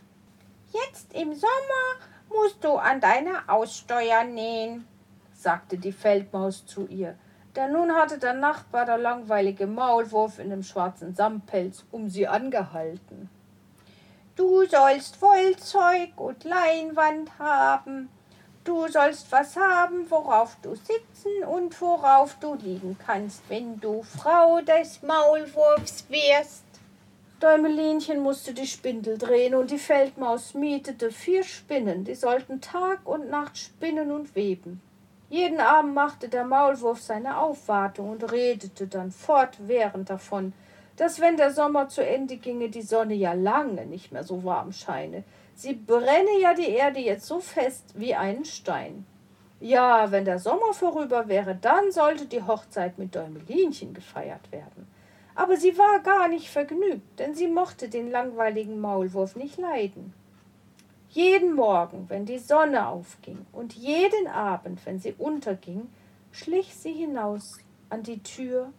Jetzt 0.72 1.12
im 1.12 1.34
Sommer 1.34 2.06
musst 2.28 2.62
du 2.62 2.74
an 2.74 3.00
deiner 3.00 3.42
Aussteuer 3.48 4.24
nähen, 4.24 4.86
sagte 5.42 5.78
die 5.78 5.92
Feldmaus 5.92 6.66
zu 6.66 6.86
ihr. 6.86 7.16
Denn 7.56 7.72
nun 7.72 7.92
hatte 7.92 8.18
der 8.18 8.34
Nachbar, 8.34 8.86
der 8.86 8.98
langweilige 8.98 9.66
Maulwurf 9.66 10.38
in 10.38 10.50
dem 10.50 10.62
schwarzen 10.62 11.14
Sammpelz, 11.14 11.84
um 11.90 12.08
sie 12.08 12.28
angehalten. 12.28 13.28
Du 14.36 14.64
sollst 14.66 15.20
Wollzeug 15.20 16.12
und 16.16 16.44
Leinwand 16.44 17.38
haben. 17.38 18.08
Du 18.62 18.86
sollst 18.88 19.32
was 19.32 19.56
haben, 19.56 20.08
worauf 20.10 20.56
du 20.62 20.74
sitzen 20.76 21.44
und 21.50 21.80
worauf 21.80 22.36
du 22.38 22.54
liegen 22.54 22.96
kannst, 23.04 23.42
wenn 23.48 23.80
du 23.80 24.02
Frau 24.02 24.60
des 24.60 25.02
Maulwurfs 25.02 26.04
wärst. 26.08 26.64
Däumelinchen 27.40 28.20
musste 28.20 28.52
die 28.52 28.66
Spindel 28.66 29.16
drehen 29.16 29.54
und 29.54 29.70
die 29.70 29.78
Feldmaus 29.78 30.54
mietete 30.54 31.10
vier 31.10 31.42
Spinnen, 31.42 32.04
die 32.04 32.14
sollten 32.14 32.60
Tag 32.60 33.00
und 33.06 33.30
Nacht 33.30 33.56
spinnen 33.56 34.12
und 34.12 34.34
weben. 34.34 34.82
Jeden 35.30 35.60
Abend 35.60 35.94
machte 35.94 36.28
der 36.28 36.44
Maulwurf 36.44 37.00
seine 37.00 37.38
Aufwartung 37.38 38.10
und 38.10 38.32
redete 38.32 38.88
dann 38.88 39.12
fortwährend 39.12 40.10
davon, 40.10 40.52
dass 40.96 41.20
wenn 41.20 41.36
der 41.36 41.52
Sommer 41.52 41.86
zu 41.88 42.04
Ende 42.04 42.36
ginge, 42.36 42.68
die 42.68 42.82
Sonne 42.82 43.14
ja 43.14 43.32
lange 43.32 43.86
nicht 43.86 44.10
mehr 44.10 44.24
so 44.24 44.42
warm 44.42 44.72
scheine. 44.72 45.22
Sie 45.54 45.74
brenne 45.74 46.40
ja 46.42 46.52
die 46.52 46.70
Erde 46.70 46.98
jetzt 46.98 47.26
so 47.26 47.38
fest 47.38 47.94
wie 47.94 48.16
einen 48.16 48.44
Stein. 48.44 49.06
Ja, 49.60 50.10
wenn 50.10 50.24
der 50.24 50.40
Sommer 50.40 50.72
vorüber 50.72 51.28
wäre, 51.28 51.54
dann 51.54 51.92
sollte 51.92 52.26
die 52.26 52.42
Hochzeit 52.42 52.98
mit 52.98 53.14
Däumelinchen 53.14 53.94
gefeiert 53.94 54.50
werden. 54.50 54.88
Aber 55.36 55.56
sie 55.56 55.78
war 55.78 56.00
gar 56.00 56.26
nicht 56.26 56.50
vergnügt, 56.50 57.20
denn 57.20 57.36
sie 57.36 57.46
mochte 57.46 57.88
den 57.88 58.10
langweiligen 58.10 58.80
Maulwurf 58.80 59.36
nicht 59.36 59.58
leiden. 59.58 60.12
Jeden 61.12 61.54
Morgen, 61.56 62.08
wenn 62.08 62.24
die 62.24 62.38
Sonne 62.38 62.86
aufging, 62.86 63.44
und 63.50 63.72
jeden 63.72 64.28
Abend, 64.28 64.86
wenn 64.86 65.00
sie 65.00 65.12
unterging, 65.18 65.88
schlich 66.30 66.72
sie 66.76 66.92
hinaus 66.92 67.58
an 67.88 68.04
die 68.04 68.22
Tür, 68.22 68.72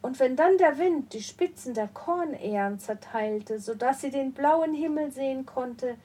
und 0.00 0.18
wenn 0.20 0.36
dann 0.36 0.56
der 0.56 0.78
Wind 0.78 1.12
die 1.12 1.22
Spitzen 1.22 1.74
der 1.74 1.88
Kornähren 1.88 2.78
zerteilte, 2.78 3.60
so 3.60 3.74
dass 3.74 4.00
sie 4.00 4.10
den 4.10 4.32
blauen 4.32 4.72
Himmel 4.72 5.12
sehen 5.12 5.44
konnte, 5.44 5.96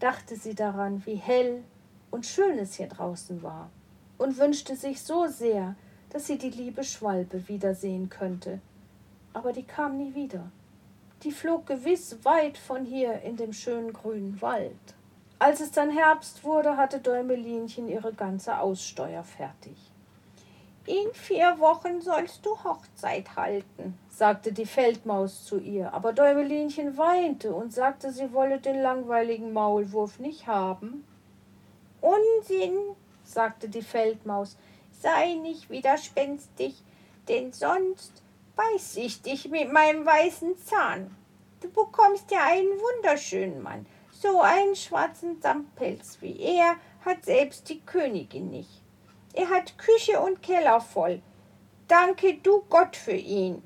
dachte 0.00 0.34
sie 0.34 0.56
daran, 0.56 1.06
wie 1.06 1.14
hell 1.14 1.62
und 2.10 2.26
schön 2.26 2.58
es 2.58 2.74
hier 2.74 2.88
draußen 2.88 3.40
war, 3.44 3.70
und 4.18 4.36
wünschte 4.38 4.74
sich 4.74 5.00
so 5.00 5.28
sehr, 5.28 5.76
dass 6.10 6.26
sie 6.26 6.38
die 6.38 6.50
liebe 6.50 6.82
Schwalbe 6.82 7.46
wiedersehen 7.46 8.08
könnte, 8.10 8.58
aber 9.32 9.52
die 9.52 9.62
kam 9.62 9.96
nie 9.96 10.16
wieder. 10.16 10.50
Die 11.22 11.30
flog 11.30 11.66
gewiss 11.66 12.18
weit 12.24 12.58
von 12.58 12.84
hier 12.84 13.22
in 13.22 13.36
dem 13.36 13.52
schönen 13.52 13.92
grünen 13.92 14.42
Wald. 14.42 14.96
Als 15.44 15.60
es 15.60 15.72
dann 15.72 15.90
Herbst 15.90 16.42
wurde, 16.42 16.78
hatte 16.78 17.00
Däumelinchen 17.00 17.86
ihre 17.86 18.14
ganze 18.14 18.58
Aussteuer 18.60 19.22
fertig. 19.22 19.76
In 20.86 21.12
vier 21.12 21.58
Wochen 21.58 22.00
sollst 22.00 22.46
du 22.46 22.56
Hochzeit 22.64 23.36
halten, 23.36 23.98
sagte 24.08 24.54
die 24.54 24.64
Feldmaus 24.64 25.44
zu 25.44 25.58
ihr, 25.58 25.92
aber 25.92 26.14
Däumelinchen 26.14 26.96
weinte 26.96 27.54
und 27.54 27.74
sagte, 27.74 28.10
sie 28.10 28.32
wolle 28.32 28.58
den 28.58 28.80
langweiligen 28.80 29.52
Maulwurf 29.52 30.18
nicht 30.18 30.46
haben. 30.46 31.06
Unsinn, 32.00 32.78
sagte 33.22 33.68
die 33.68 33.82
Feldmaus, 33.82 34.56
sei 34.92 35.34
nicht 35.34 35.68
widerspenstig, 35.68 36.82
denn 37.28 37.52
sonst 37.52 38.22
beiß 38.56 38.96
ich 38.96 39.20
dich 39.20 39.50
mit 39.50 39.70
meinem 39.70 40.06
weißen 40.06 40.56
Zahn. 40.56 41.14
Du 41.60 41.68
bekommst 41.68 42.30
ja 42.30 42.46
einen 42.46 42.80
wunderschönen 42.80 43.62
Mann. 43.62 43.84
So 44.24 44.40
einen 44.40 44.74
schwarzen 44.74 45.38
Samtpelz 45.42 46.16
wie 46.22 46.40
er 46.40 46.76
hat 47.04 47.26
selbst 47.26 47.68
die 47.68 47.80
Königin 47.80 48.48
nicht. 48.48 48.80
Er 49.34 49.50
hat 49.50 49.76
Küche 49.76 50.18
und 50.18 50.40
Keller 50.40 50.80
voll. 50.80 51.20
Danke 51.88 52.38
du 52.42 52.62
Gott 52.70 52.96
für 52.96 53.12
ihn. 53.12 53.62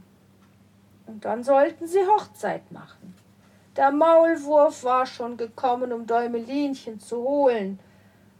Und 1.06 1.24
dann 1.24 1.44
sollten 1.44 1.86
sie 1.86 2.04
Hochzeit 2.04 2.72
machen. 2.72 3.14
Der 3.76 3.92
Maulwurf 3.92 4.82
war 4.82 5.06
schon 5.06 5.36
gekommen, 5.36 5.92
um 5.92 6.08
Däumelinchen 6.08 6.98
zu 6.98 7.18
holen, 7.22 7.78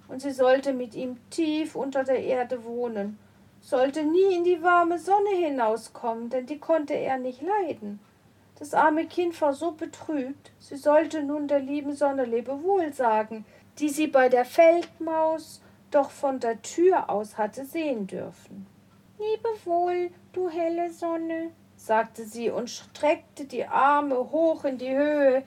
und 0.09 0.21
sie 0.21 0.33
sollte 0.33 0.73
mit 0.73 0.97
ihm 0.97 1.19
tief 1.31 1.77
unter 1.77 2.03
der 2.03 2.25
Erde 2.25 2.65
wohnen 2.65 3.17
sollte 3.61 4.05
nie 4.05 4.35
in 4.35 4.45
die 4.45 4.63
warme 4.63 4.99
Sonne 4.99 5.31
hinauskommen, 5.31 6.31
denn 6.31 6.47
die 6.47 6.59
konnte 6.59 6.95
er 6.95 7.19
nicht 7.19 7.43
leiden. 7.43 8.01
Das 8.59 8.75
arme 8.75 9.07
Kind 9.07 9.41
war 9.41 9.53
so 9.55 9.71
betrübt, 9.71 10.51
sie 10.59 10.77
sollte 10.77 11.23
nun 11.23 11.47
der 11.47 11.61
lieben 11.61 11.95
Sonne 11.95 12.25
Lebewohl 12.25 12.93
sagen, 12.93 13.45
die 13.79 13.89
sie 13.89 14.09
bei 14.09 14.29
der 14.29 14.45
Feldmaus 14.45 15.63
doch 15.93 16.11
von 16.11 16.41
der 16.41 16.61
Tür 16.63 17.09
aus 17.09 17.39
hatte 17.39 17.65
sehen 17.65 18.09
dürfen. 18.09 18.67
Lebewohl, 19.19 20.11
du 20.33 20.49
helle 20.49 20.93
Sonne, 20.93 21.53
sagte 21.77 22.25
sie 22.25 22.51
und 22.51 22.69
streckte 22.69 23.45
die 23.45 23.65
Arme 23.65 24.17
hoch 24.33 24.65
in 24.65 24.79
die 24.79 24.91
Höhe, 24.91 25.45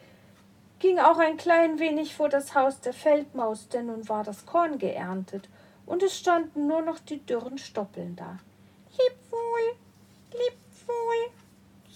ging 0.80 0.98
auch 0.98 1.18
ein 1.18 1.36
klein 1.36 1.80
wenig 1.80 2.16
vor 2.16 2.30
das 2.30 2.56
Haus 2.56 2.80
der 2.80 2.94
Feldmaus, 2.94 3.68
denn 3.68 3.88
nun 3.88 4.08
war 4.08 4.24
das 4.24 4.46
Korn 4.46 4.80
geerntet, 4.80 5.50
und 5.86 6.02
es 6.02 6.18
standen 6.18 6.68
nur 6.68 6.82
noch 6.82 7.00
die 7.00 7.20
dürren 7.26 7.58
Stoppeln 7.58 8.16
da. 8.16 8.40
Leb 8.98 9.18
wohl, 9.30 9.52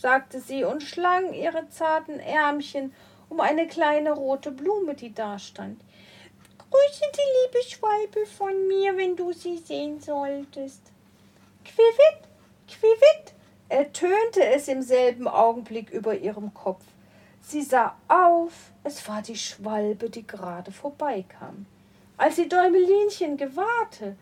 sagte 0.06 0.40
sie 0.40 0.64
und 0.64 0.84
schlang 0.84 1.34
ihre 1.34 1.68
zarten 1.70 2.20
Ärmchen 2.20 2.94
um 3.28 3.40
eine 3.40 3.66
kleine 3.66 4.12
rote 4.12 4.52
Blume, 4.52 4.94
die 4.94 5.12
da 5.12 5.40
stand. 5.40 5.82
Grüße 6.60 7.06
die 7.16 7.58
liebe 7.58 7.68
Schwalbe 7.68 8.28
von 8.28 8.68
mir, 8.68 8.96
wenn 8.98 9.16
du 9.16 9.34
sie 9.34 9.58
sehen 9.58 10.00
solltest. 10.00 10.84
Quiwit, 11.64 12.20
quiwit, 12.68 13.34
ertönte 13.68 14.46
es 14.46 14.68
im 14.68 14.84
selben 14.84 15.28
Augenblick 15.28 15.90
über 15.90 16.16
ihrem 16.16 16.54
Kopf. 16.54 16.84
Sie 17.42 17.64
sah 17.64 17.96
auf, 18.08 18.54
es 18.84 19.08
war 19.08 19.24
die 19.24 19.36
Schwalbe, 19.36 20.12
die 20.12 20.28
gerade 20.28 20.72
vorbeikam. 20.72 21.66
Als 22.16 22.36
sie 22.36 22.48
Däumelinchen 22.48 23.38
gewahrte, 23.38 24.16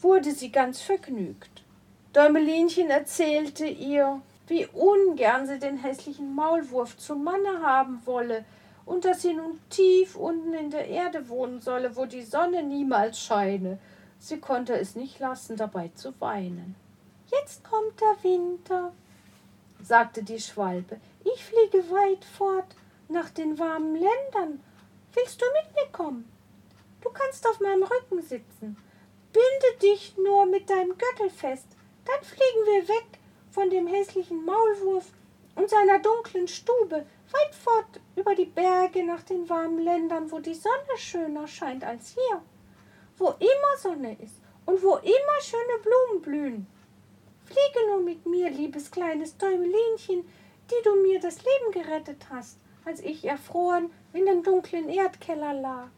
wurde 0.00 0.30
sie 0.30 0.52
ganz 0.52 0.80
vergnügt. 0.80 1.64
Däumelinchen 2.12 2.88
erzählte 2.88 3.66
ihr, 3.66 4.22
wie 4.46 4.66
ungern 4.66 5.46
sie 5.46 5.58
den 5.58 5.78
hässlichen 5.78 6.34
Maulwurf 6.34 6.96
zum 6.96 7.24
Manne 7.24 7.62
haben 7.62 8.02
wolle 8.04 8.44
und 8.84 9.04
dass 9.04 9.22
sie 9.22 9.32
nun 9.32 9.60
tief 9.70 10.16
unten 10.16 10.52
in 10.52 10.70
der 10.70 10.88
Erde 10.88 11.28
wohnen 11.28 11.60
solle, 11.60 11.96
wo 11.96 12.04
die 12.04 12.22
Sonne 12.22 12.62
niemals 12.62 13.18
scheine. 13.18 13.78
Sie 14.18 14.38
konnte 14.38 14.78
es 14.78 14.94
nicht 14.94 15.18
lassen, 15.18 15.56
dabei 15.56 15.90
zu 15.94 16.18
weinen. 16.20 16.76
Jetzt 17.30 17.64
kommt 17.64 18.00
der 18.00 18.22
Winter, 18.22 18.92
sagte 19.82 20.22
die 20.22 20.40
Schwalbe. 20.40 21.00
Ich 21.24 21.44
fliege 21.44 21.90
weit 21.90 22.24
fort 22.24 22.76
nach 23.08 23.30
den 23.30 23.58
warmen 23.58 23.94
Ländern. 23.94 24.62
Willst 25.14 25.40
du 25.40 25.46
mit 25.46 25.74
mir 25.74 25.90
kommen? 25.92 26.30
Du 27.00 27.10
kannst 27.10 27.46
auf 27.46 27.60
meinem 27.60 27.82
Rücken 27.82 28.22
sitzen. 28.22 28.76
Binde 29.32 29.78
dich 29.82 30.16
nur 30.16 30.46
mit 30.46 30.68
deinem 30.70 30.96
Gürtel 30.96 31.30
fest. 31.30 31.66
Dann 32.04 32.22
fliegen 32.22 32.66
wir 32.66 32.88
weg 32.88 33.13
von 33.54 33.70
dem 33.70 33.86
hässlichen 33.86 34.44
Maulwurf 34.44 35.12
und 35.54 35.70
seiner 35.70 36.00
dunklen 36.00 36.48
Stube, 36.48 37.06
weit 37.30 37.54
fort 37.54 38.00
über 38.16 38.34
die 38.34 38.46
Berge 38.46 39.04
nach 39.04 39.22
den 39.22 39.48
warmen 39.48 39.78
Ländern, 39.78 40.32
wo 40.32 40.40
die 40.40 40.54
Sonne 40.54 40.98
schöner 40.98 41.46
scheint 41.46 41.84
als 41.84 42.14
hier, 42.14 42.42
wo 43.16 43.28
immer 43.28 43.78
Sonne 43.78 44.16
ist 44.20 44.34
und 44.66 44.82
wo 44.82 44.96
immer 44.96 45.40
schöne 45.40 45.78
Blumen 45.84 46.22
blühen. 46.22 46.66
Fliege 47.44 47.86
nur 47.90 48.00
mit 48.00 48.26
mir, 48.26 48.50
liebes 48.50 48.90
kleines 48.90 49.36
Däumelinchen, 49.36 50.28
die 50.70 50.82
du 50.82 50.96
mir 51.02 51.20
das 51.20 51.38
Leben 51.44 51.70
gerettet 51.70 52.26
hast, 52.30 52.58
als 52.84 52.98
ich 53.00 53.24
erfroren 53.24 53.92
in 54.12 54.26
dem 54.26 54.42
dunklen 54.42 54.88
Erdkeller 54.88 55.54
lag. 55.54 55.90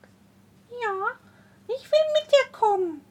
Ja, 0.83 1.12
ich 1.69 1.90
will 1.90 2.21
mit 2.21 2.31
dir 2.31 2.53
kommen, 2.53 3.03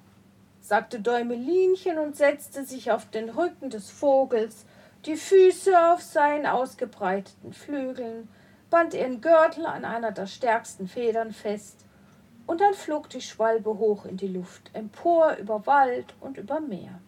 sagte 0.65 0.99
Däumelinchen 0.99 1.99
und 1.99 2.15
setzte 2.15 2.65
sich 2.65 2.91
auf 2.91 3.08
den 3.12 3.30
Rücken 3.30 3.69
des 3.69 3.91
Vogels, 3.91 4.65
die 5.06 5.15
Füße 5.15 5.91
auf 5.91 6.01
seinen 6.01 6.47
ausgebreiteten 6.47 7.54
Flügeln, 7.54 8.28
band 8.71 8.95
ihren 8.95 9.21
Gürtel 9.21 9.67
an 9.67 9.86
einer 9.86 10.12
der 10.12 10.25
stärksten 10.25 10.88
Federn 10.88 11.34
fest, 11.34 11.86
und 12.47 12.62
dann 12.62 12.73
flog 12.73 13.12
die 13.12 13.21
Schwalbe 13.21 13.78
hoch 13.78 14.06
in 14.06 14.17
die 14.17 14.28
Luft, 14.28 14.71
empor 14.73 15.36
über 15.36 15.67
Wald 15.67 16.15
und 16.19 16.38
über 16.38 16.60
Meer. 16.60 16.99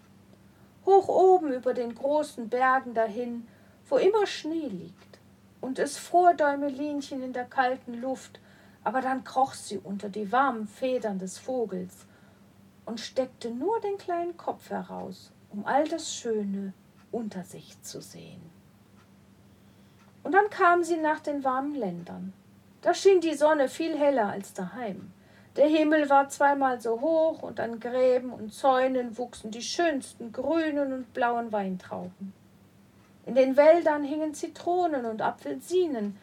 Hoch 0.85 1.07
oben 1.07 1.51
über 1.51 1.73
den 1.73 1.95
großen 1.95 2.49
Bergen 2.49 2.93
dahin, 2.93 3.47
wo 3.89 3.97
immer 3.97 4.27
Schnee 4.27 4.67
liegt. 4.67 5.19
und 5.61 5.79
es 5.79 5.97
fror 5.97 6.35
Däumelinchen 6.35 7.23
in 7.23 7.33
der 7.33 7.45
kalten 7.45 7.95
Luft, 7.95 8.39
aber 8.83 9.01
dann 9.01 9.23
kroch 9.23 9.55
sie 9.55 9.79
unter 9.79 10.09
die 10.09 10.31
warmen 10.31 10.67
Federn 10.67 11.17
des 11.17 11.39
Vogels 11.39 12.06
und 12.87 13.01
steckte 13.01 13.51
nur 13.51 13.79
den 13.81 13.97
kleinen 13.97 14.37
Kopf 14.37 14.69
heraus, 14.69 15.31
um 15.51 15.65
all 15.65 15.83
das 15.87 16.11
Schöne 16.13 16.73
unter 17.11 17.43
sich 17.43 17.79
zu 17.83 18.01
sehen. 18.01 18.41
Und 20.23 20.31
dann 20.31 20.49
kam 20.49 20.83
sie 20.83 20.97
nach 20.97 21.19
den 21.19 21.43
warmen 21.43 21.75
Ländern. 21.75 22.33
Da 22.81 22.93
schien 22.93 23.19
die 23.19 23.35
Sonne 23.35 23.67
viel 23.67 23.97
heller 23.97 24.27
als 24.27 24.53
daheim. 24.53 25.11
Der 25.57 25.67
Himmel 25.67 26.09
war 26.09 26.29
zweimal 26.29 26.79
so 26.79 27.01
hoch, 27.01 27.43
und 27.43 27.59
an 27.59 27.79
Gräben 27.79 28.31
und 28.31 28.53
Zäunen 28.53 29.17
wuchsen 29.17 29.51
die 29.51 29.61
schönsten 29.61 30.31
grünen 30.31 30.93
und 30.93 31.13
blauen 31.13 31.51
Weintrauben. 31.51 32.31
In 33.25 33.35
den 33.35 33.57
Wäldern 33.57 34.05
hingen 34.05 34.33
Zitronen 34.33 35.05
und 35.05 35.21
Apfelsinen. 35.21 36.17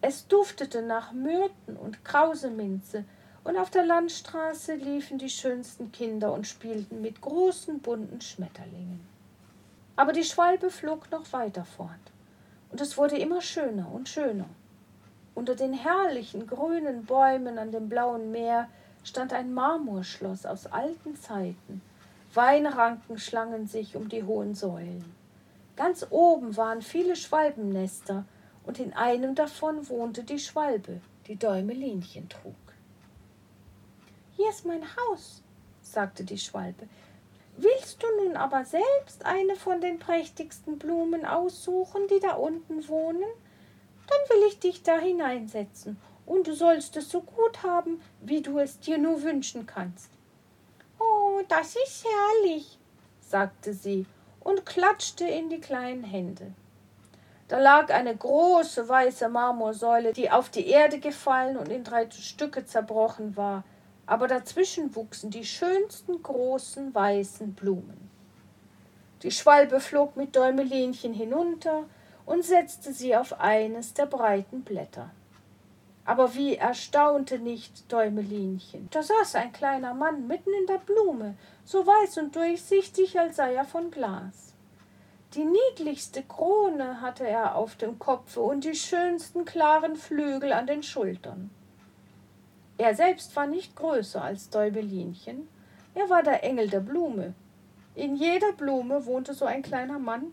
Es 0.00 0.28
duftete 0.28 0.82
nach 0.82 1.12
Myrten 1.12 1.76
und 1.76 2.04
Krauseminze, 2.04 3.04
und 3.48 3.56
auf 3.56 3.70
der 3.70 3.86
Landstraße 3.86 4.74
liefen 4.74 5.16
die 5.16 5.30
schönsten 5.30 5.90
Kinder 5.90 6.34
und 6.34 6.46
spielten 6.46 7.00
mit 7.00 7.22
großen 7.22 7.78
bunten 7.78 8.20
Schmetterlingen. 8.20 9.00
Aber 9.96 10.12
die 10.12 10.24
Schwalbe 10.24 10.68
flog 10.70 11.10
noch 11.10 11.32
weiter 11.32 11.64
fort, 11.64 11.88
und 12.70 12.82
es 12.82 12.98
wurde 12.98 13.16
immer 13.16 13.40
schöner 13.40 13.90
und 13.90 14.06
schöner. 14.06 14.44
Unter 15.34 15.54
den 15.54 15.72
herrlichen 15.72 16.46
grünen 16.46 17.06
Bäumen 17.06 17.58
an 17.58 17.72
dem 17.72 17.88
blauen 17.88 18.32
Meer 18.32 18.68
stand 19.02 19.32
ein 19.32 19.54
Marmorschloss 19.54 20.44
aus 20.44 20.66
alten 20.66 21.16
Zeiten. 21.16 21.80
Weinranken 22.34 23.16
schlangen 23.18 23.66
sich 23.66 23.96
um 23.96 24.10
die 24.10 24.24
hohen 24.24 24.54
Säulen. 24.54 25.06
Ganz 25.74 26.06
oben 26.10 26.54
waren 26.58 26.82
viele 26.82 27.16
Schwalbennester, 27.16 28.26
und 28.66 28.78
in 28.78 28.92
einem 28.92 29.34
davon 29.34 29.88
wohnte 29.88 30.22
die 30.22 30.38
Schwalbe, 30.38 31.00
die 31.28 31.36
Däumelinchen 31.36 32.28
trug. 32.28 32.67
Hier 34.38 34.50
ist 34.50 34.64
mein 34.64 34.84
Haus, 34.84 35.42
sagte 35.82 36.22
die 36.22 36.38
Schwalbe. 36.38 36.86
Willst 37.56 38.00
du 38.00 38.06
nun 38.22 38.36
aber 38.36 38.64
selbst 38.64 39.26
eine 39.26 39.56
von 39.56 39.80
den 39.80 39.98
prächtigsten 39.98 40.78
Blumen 40.78 41.26
aussuchen, 41.26 42.02
die 42.06 42.20
da 42.20 42.34
unten 42.34 42.86
wohnen? 42.86 43.24
Dann 44.06 44.36
will 44.36 44.46
ich 44.46 44.60
dich 44.60 44.84
da 44.84 44.96
hineinsetzen, 44.96 46.00
und 46.24 46.46
du 46.46 46.54
sollst 46.54 46.96
es 46.96 47.10
so 47.10 47.22
gut 47.22 47.64
haben, 47.64 48.00
wie 48.20 48.40
du 48.40 48.60
es 48.60 48.78
dir 48.78 48.96
nur 48.96 49.24
wünschen 49.24 49.66
kannst. 49.66 50.08
Oh, 51.00 51.40
das 51.48 51.74
ist 51.74 52.04
herrlich, 52.04 52.78
sagte 53.20 53.72
sie 53.74 54.06
und 54.38 54.64
klatschte 54.64 55.24
in 55.24 55.50
die 55.50 55.60
kleinen 55.60 56.04
Hände. 56.04 56.52
Da 57.48 57.58
lag 57.58 57.90
eine 57.90 58.16
große 58.16 58.88
weiße 58.88 59.28
Marmorsäule, 59.30 60.12
die 60.12 60.30
auf 60.30 60.48
die 60.48 60.68
Erde 60.68 61.00
gefallen 61.00 61.56
und 61.56 61.70
in 61.70 61.82
drei 61.82 62.08
Stücke 62.08 62.64
zerbrochen 62.64 63.36
war, 63.36 63.64
aber 64.08 64.26
dazwischen 64.26 64.96
wuchsen 64.96 65.30
die 65.30 65.44
schönsten 65.44 66.22
großen 66.22 66.94
weißen 66.94 67.52
Blumen. 67.52 68.10
Die 69.22 69.30
Schwalbe 69.30 69.80
flog 69.80 70.16
mit 70.16 70.34
Däumelinchen 70.34 71.12
hinunter 71.12 71.84
und 72.24 72.42
setzte 72.42 72.92
sie 72.92 73.14
auf 73.14 73.38
eines 73.38 73.92
der 73.92 74.06
breiten 74.06 74.62
Blätter. 74.62 75.10
Aber 76.06 76.34
wie 76.34 76.56
erstaunte 76.56 77.38
nicht 77.38 77.92
Däumelinchen. 77.92 78.88
Da 78.90 79.02
saß 79.02 79.34
ein 79.34 79.52
kleiner 79.52 79.92
Mann 79.92 80.26
mitten 80.26 80.54
in 80.58 80.66
der 80.66 80.78
Blume, 80.78 81.36
so 81.66 81.86
weiß 81.86 82.16
und 82.16 82.34
durchsichtig, 82.34 83.18
als 83.20 83.36
sei 83.36 83.54
er 83.54 83.66
von 83.66 83.90
Glas. 83.90 84.54
Die 85.34 85.44
niedlichste 85.44 86.22
Krone 86.22 87.02
hatte 87.02 87.28
er 87.28 87.56
auf 87.56 87.76
dem 87.76 87.98
Kopfe 87.98 88.40
und 88.40 88.64
die 88.64 88.74
schönsten 88.74 89.44
klaren 89.44 89.96
Flügel 89.96 90.54
an 90.54 90.66
den 90.66 90.82
Schultern. 90.82 91.50
Er 92.78 92.94
selbst 92.94 93.34
war 93.34 93.46
nicht 93.46 93.74
größer 93.74 94.22
als 94.22 94.50
Däumelinchen, 94.50 95.48
er 95.94 96.08
war 96.08 96.22
der 96.22 96.44
Engel 96.44 96.68
der 96.70 96.80
Blume. 96.80 97.34
In 97.96 98.14
jeder 98.14 98.52
Blume 98.52 99.04
wohnte 99.04 99.34
so 99.34 99.44
ein 99.44 99.62
kleiner 99.62 99.98
Mann 99.98 100.32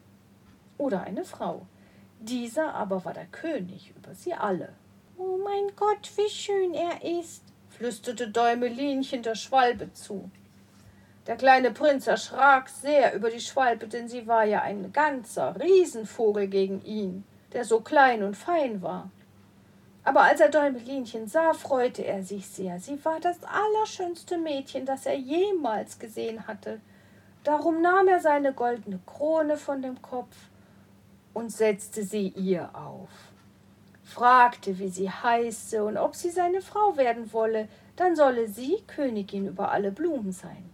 oder 0.77 1.01
eine 1.01 1.25
Frau. 1.25 1.65
Dieser 2.19 2.75
aber 2.75 3.03
war 3.03 3.13
der 3.13 3.25
König 3.25 3.91
über 3.97 4.13
sie 4.13 4.36
alle. 4.36 4.69
Oh 5.17 5.38
mein 5.43 5.75
Gott, 5.75 6.12
wie 6.17 6.29
schön 6.29 6.75
er 6.75 7.03
ist, 7.19 7.43
flüsterte 7.69 8.29
Däumelinchen 8.29 9.23
der 9.23 9.36
Schwalbe 9.36 9.91
zu. 9.93 10.29
Der 11.25 11.38
kleine 11.38 11.71
Prinz 11.71 12.05
erschrak 12.05 12.69
sehr 12.69 13.15
über 13.15 13.31
die 13.31 13.39
Schwalbe, 13.39 13.88
denn 13.88 14.08
sie 14.08 14.27
war 14.27 14.43
ja 14.43 14.62
ein 14.62 14.93
ganzer 14.93 15.60
Riesenvogel 15.60 16.47
gegen 16.47 16.84
ihn, 16.84 17.23
der 17.53 17.65
so 17.65 17.79
klein 17.79 18.21
und 18.21 18.38
fein 18.38 18.84
war. 18.84 19.10
Aber 20.06 20.22
als 20.22 20.39
er 20.39 20.50
Däumelinchen 20.50 21.28
sah, 21.28 21.54
freute 21.54 22.06
er 22.06 22.24
sich 22.24 22.48
sehr. 22.48 22.80
Sie 22.80 23.04
war 23.04 23.20
das 23.20 23.38
allerschönste 23.44 24.38
Mädchen, 24.38 24.86
das 24.86 25.06
er 25.06 25.18
jemals 25.18 26.00
gesehen 26.00 26.48
hatte. 26.48 26.80
Darum 27.44 27.82
nahm 27.82 28.08
er 28.08 28.22
seine 28.22 28.54
goldene 28.54 29.00
Krone 29.06 29.58
von 29.58 29.82
dem 29.82 30.02
Kopf 30.02 30.36
und 31.34 31.52
setzte 31.52 32.04
sie 32.04 32.30
ihr 32.30 32.70
auf 32.74 33.10
fragte, 34.06 34.80
wie 34.80 34.89
sie 34.89 35.10
heiße 35.10 35.84
und 35.84 35.98
ob 35.98 36.15
sie 36.15 36.30
seine 36.30 36.62
Frau 36.62 36.96
werden 36.96 37.34
wolle, 37.34 37.68
dann 37.96 38.15
solle 38.15 38.48
sie 38.48 38.78
Königin 38.88 39.48
über 39.48 39.72
alle 39.72 39.91
Blumen 39.91 40.32
sein. 40.32 40.70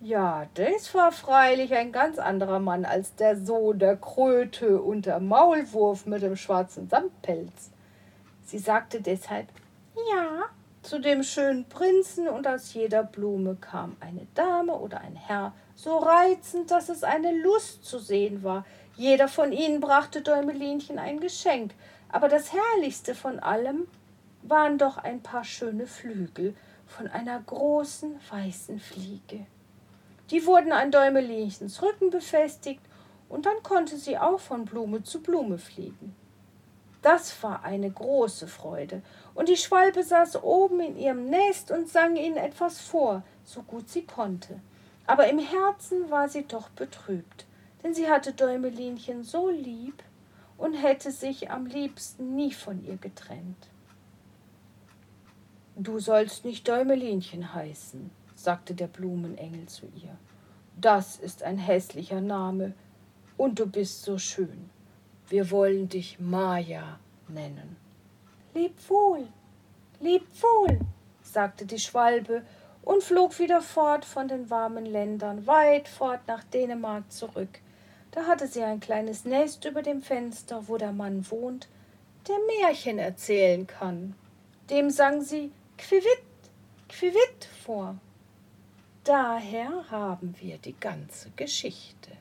Ja, 0.00 0.46
das 0.54 0.94
war 0.94 1.12
freilich 1.12 1.72
ein 1.72 1.92
ganz 1.92 2.18
anderer 2.18 2.58
Mann 2.58 2.84
als 2.84 3.14
der 3.14 3.38
Sohn 3.38 3.78
der 3.78 3.96
Kröte 3.96 4.82
und 4.82 5.06
der 5.06 5.18
Maulwurf 5.20 6.04
mit 6.04 6.20
dem 6.20 6.36
schwarzen 6.36 6.90
Samtpelz. 6.90 7.70
Sie 8.44 8.58
sagte 8.58 9.00
deshalb 9.00 9.48
Ja 10.10 10.44
zu 10.82 11.00
dem 11.00 11.22
schönen 11.22 11.64
Prinzen, 11.64 12.28
und 12.28 12.46
aus 12.46 12.74
jeder 12.74 13.02
Blume 13.02 13.56
kam 13.56 13.96
eine 14.00 14.26
Dame 14.34 14.74
oder 14.74 15.00
ein 15.00 15.16
Herr, 15.16 15.54
so 15.74 15.96
reizend, 15.96 16.70
dass 16.70 16.90
es 16.90 17.02
eine 17.02 17.32
Lust 17.40 17.84
zu 17.84 17.98
sehen 17.98 18.44
war. 18.44 18.66
Jeder 18.96 19.28
von 19.28 19.50
ihnen 19.50 19.80
brachte 19.80 20.20
Däumelinchen 20.20 20.98
ein 20.98 21.20
Geschenk, 21.20 21.72
aber 22.10 22.28
das 22.28 22.52
herrlichste 22.52 23.14
von 23.14 23.40
allem 23.40 23.88
waren 24.42 24.76
doch 24.76 24.98
ein 24.98 25.22
paar 25.22 25.44
schöne 25.44 25.86
Flügel 25.86 26.54
von 26.86 27.08
einer 27.08 27.40
großen 27.40 28.20
weißen 28.30 28.78
Fliege. 28.78 29.46
Die 30.30 30.44
wurden 30.46 30.72
an 30.72 30.90
Däumelinchens 30.90 31.82
Rücken 31.82 32.10
befestigt, 32.10 32.82
und 33.30 33.46
dann 33.46 33.62
konnte 33.62 33.96
sie 33.96 34.18
auch 34.18 34.38
von 34.38 34.66
Blume 34.66 35.02
zu 35.02 35.22
Blume 35.22 35.56
fliegen. 35.56 36.14
Das 37.04 37.42
war 37.42 37.64
eine 37.64 37.90
große 37.90 38.48
Freude, 38.48 39.02
und 39.34 39.50
die 39.50 39.58
Schwalbe 39.58 40.02
saß 40.02 40.42
oben 40.42 40.80
in 40.80 40.96
ihrem 40.96 41.28
Nest 41.28 41.70
und 41.70 41.86
sang 41.86 42.16
ihnen 42.16 42.38
etwas 42.38 42.80
vor, 42.80 43.22
so 43.44 43.62
gut 43.62 43.90
sie 43.90 44.06
konnte. 44.06 44.58
Aber 45.06 45.28
im 45.28 45.38
Herzen 45.38 46.10
war 46.10 46.30
sie 46.30 46.46
doch 46.46 46.70
betrübt, 46.70 47.44
denn 47.82 47.92
sie 47.92 48.08
hatte 48.08 48.32
Däumelinchen 48.32 49.22
so 49.22 49.50
lieb, 49.50 50.02
und 50.56 50.72
hätte 50.72 51.10
sich 51.10 51.50
am 51.50 51.66
liebsten 51.66 52.36
nie 52.36 52.52
von 52.52 52.82
ihr 52.82 52.96
getrennt. 52.96 53.68
Du 55.76 55.98
sollst 55.98 56.46
nicht 56.46 56.66
Däumelinchen 56.66 57.52
heißen, 57.52 58.10
sagte 58.34 58.72
der 58.72 58.86
Blumenengel 58.86 59.66
zu 59.66 59.84
ihr. 59.94 60.16
Das 60.80 61.18
ist 61.18 61.42
ein 61.42 61.58
hässlicher 61.58 62.22
Name, 62.22 62.72
und 63.36 63.58
du 63.58 63.66
bist 63.66 64.04
so 64.04 64.16
schön. 64.16 64.70
Wir 65.28 65.50
wollen 65.50 65.88
dich 65.88 66.18
Maja 66.20 66.98
nennen. 67.28 67.76
Leb 68.52 68.74
wohl, 68.88 69.26
leb 70.00 70.22
wohl, 70.40 70.80
sagte 71.22 71.66
die 71.66 71.78
Schwalbe 71.78 72.42
und 72.82 73.02
flog 73.02 73.38
wieder 73.38 73.62
fort 73.62 74.04
von 74.04 74.28
den 74.28 74.50
warmen 74.50 74.86
Ländern, 74.86 75.46
weit 75.46 75.88
fort 75.88 76.20
nach 76.26 76.44
Dänemark 76.44 77.10
zurück, 77.10 77.60
da 78.14 78.26
hatte 78.26 78.46
sie 78.46 78.62
ein 78.62 78.78
kleines 78.78 79.24
Nest 79.24 79.64
über 79.64 79.82
dem 79.82 80.00
Fenster, 80.00 80.68
wo 80.68 80.76
der 80.76 80.92
Mann 80.92 81.28
wohnt, 81.30 81.68
der 82.28 82.36
Märchen 82.60 83.00
erzählen 83.00 83.66
kann. 83.66 84.14
Dem 84.70 84.90
sang 84.90 85.20
sie 85.20 85.50
Quivit, 85.76 86.22
Quivit 86.88 87.48
vor. 87.64 87.96
Daher 89.02 89.90
haben 89.90 90.34
wir 90.38 90.58
die 90.58 90.78
ganze 90.78 91.30
Geschichte. 91.34 92.12